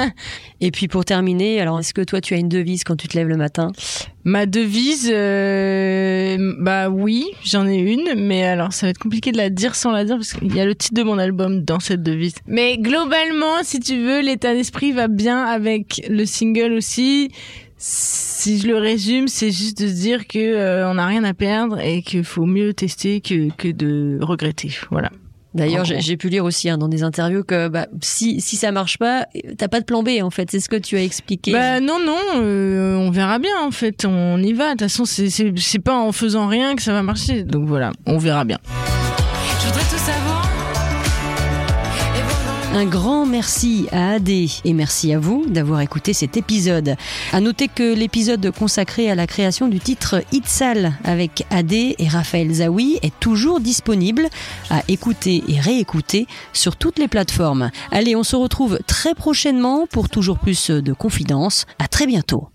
Et 0.61 0.69
puis 0.69 0.87
pour 0.87 1.05
terminer, 1.05 1.59
alors 1.59 1.79
est-ce 1.79 1.93
que 1.93 2.01
toi 2.01 2.21
tu 2.21 2.35
as 2.35 2.37
une 2.37 2.49
devise 2.49 2.83
quand 2.83 2.95
tu 2.95 3.07
te 3.07 3.17
lèves 3.17 3.27
le 3.27 3.37
matin? 3.37 3.71
Ma 4.23 4.45
devise, 4.45 5.09
euh, 5.11 6.53
bah 6.59 6.89
oui, 6.89 7.25
j'en 7.43 7.67
ai 7.67 7.77
une, 7.77 8.13
mais 8.15 8.45
alors 8.45 8.73
ça 8.73 8.85
va 8.85 8.91
être 8.91 8.99
compliqué 8.99 9.31
de 9.31 9.37
la 9.37 9.49
dire 9.49 9.75
sans 9.75 9.91
la 9.91 10.05
dire 10.05 10.17
parce 10.17 10.33
qu'il 10.33 10.53
y 10.55 10.59
a 10.59 10.65
le 10.65 10.75
titre 10.75 10.93
de 10.95 11.03
mon 11.03 11.17
album 11.17 11.63
dans 11.63 11.79
cette 11.79 12.03
devise. 12.03 12.35
Mais 12.45 12.77
globalement, 12.77 13.63
si 13.63 13.79
tu 13.79 13.97
veux, 13.97 14.21
l'état 14.21 14.53
d'esprit 14.53 14.91
va 14.91 15.07
bien 15.07 15.43
avec 15.43 16.05
le 16.09 16.25
single 16.25 16.73
aussi. 16.73 17.31
Si 17.77 18.59
je 18.59 18.67
le 18.67 18.77
résume, 18.77 19.27
c'est 19.27 19.51
juste 19.51 19.81
de 19.81 19.87
se 19.87 19.93
dire 19.93 20.27
que 20.27 20.37
euh, 20.37 20.91
on 20.91 20.95
n'a 20.95 21.07
rien 21.07 21.23
à 21.23 21.33
perdre 21.33 21.79
et 21.79 22.01
qu'il 22.03 22.25
faut 22.25 22.45
mieux 22.45 22.73
tester 22.73 23.21
que, 23.21 23.49
que 23.55 23.69
de 23.69 24.19
regretter. 24.21 24.69
Voilà. 24.91 25.11
D'ailleurs, 25.53 25.85
j'ai 25.85 26.17
pu 26.17 26.29
lire 26.29 26.45
aussi 26.45 26.69
hein, 26.69 26.77
dans 26.77 26.87
des 26.87 27.03
interviews 27.03 27.43
que 27.43 27.67
bah, 27.67 27.87
si, 28.01 28.39
si 28.39 28.55
ça 28.55 28.71
marche 28.71 28.97
pas, 28.97 29.25
t'as 29.57 29.67
pas 29.67 29.79
de 29.79 29.85
plan 29.85 30.03
B 30.03 30.09
en 30.21 30.29
fait. 30.29 30.51
C'est 30.51 30.59
ce 30.59 30.69
que 30.69 30.75
tu 30.75 30.95
as 30.95 31.03
expliqué. 31.03 31.51
Bah 31.51 31.79
non 31.79 31.97
non, 31.99 32.17
euh, 32.35 32.95
on 32.95 33.09
verra 33.09 33.39
bien 33.39 33.59
en 33.63 33.71
fait, 33.71 34.05
on 34.05 34.41
y 34.41 34.53
va. 34.53 34.65
De 34.65 34.71
toute 34.71 34.81
façon, 34.81 35.05
c'est 35.05 35.79
pas 35.79 35.95
en 35.95 36.11
faisant 36.11 36.47
rien 36.47 36.75
que 36.75 36.81
ça 36.81 36.93
va 36.93 37.01
marcher. 37.01 37.43
Donc 37.43 37.65
voilà, 37.65 37.91
on 38.05 38.17
verra 38.17 38.45
bien. 38.45 38.59
Un 42.71 42.85
grand 42.85 43.25
merci 43.25 43.87
à 43.91 44.11
Adé 44.11 44.47
et 44.63 44.73
merci 44.73 45.11
à 45.11 45.19
vous 45.19 45.45
d'avoir 45.47 45.81
écouté 45.81 46.13
cet 46.13 46.37
épisode. 46.37 46.95
À 47.33 47.41
noter 47.41 47.67
que 47.67 47.95
l'épisode 47.95 48.51
consacré 48.51 49.09
à 49.09 49.15
la 49.15 49.25
création 49.25 49.67
du 49.67 49.79
titre 49.79 50.21
Itzal 50.31 50.93
avec 51.03 51.45
Adé 51.49 51.95
et 51.97 52.07
Raphaël 52.07 52.53
Zawi 52.53 52.99
est 53.01 53.19
toujours 53.19 53.59
disponible 53.59 54.29
à 54.69 54.83
écouter 54.87 55.43
et 55.47 55.59
réécouter 55.59 56.27
sur 56.53 56.75
toutes 56.75 56.99
les 56.99 57.07
plateformes. 57.07 57.71
Allez, 57.91 58.15
on 58.15 58.23
se 58.23 58.35
retrouve 58.35 58.79
très 58.85 59.15
prochainement 59.15 59.87
pour 59.87 60.07
toujours 60.07 60.37
plus 60.37 60.69
de 60.69 60.93
confidences. 60.93 61.65
À 61.79 61.87
très 61.87 62.05
bientôt. 62.05 62.49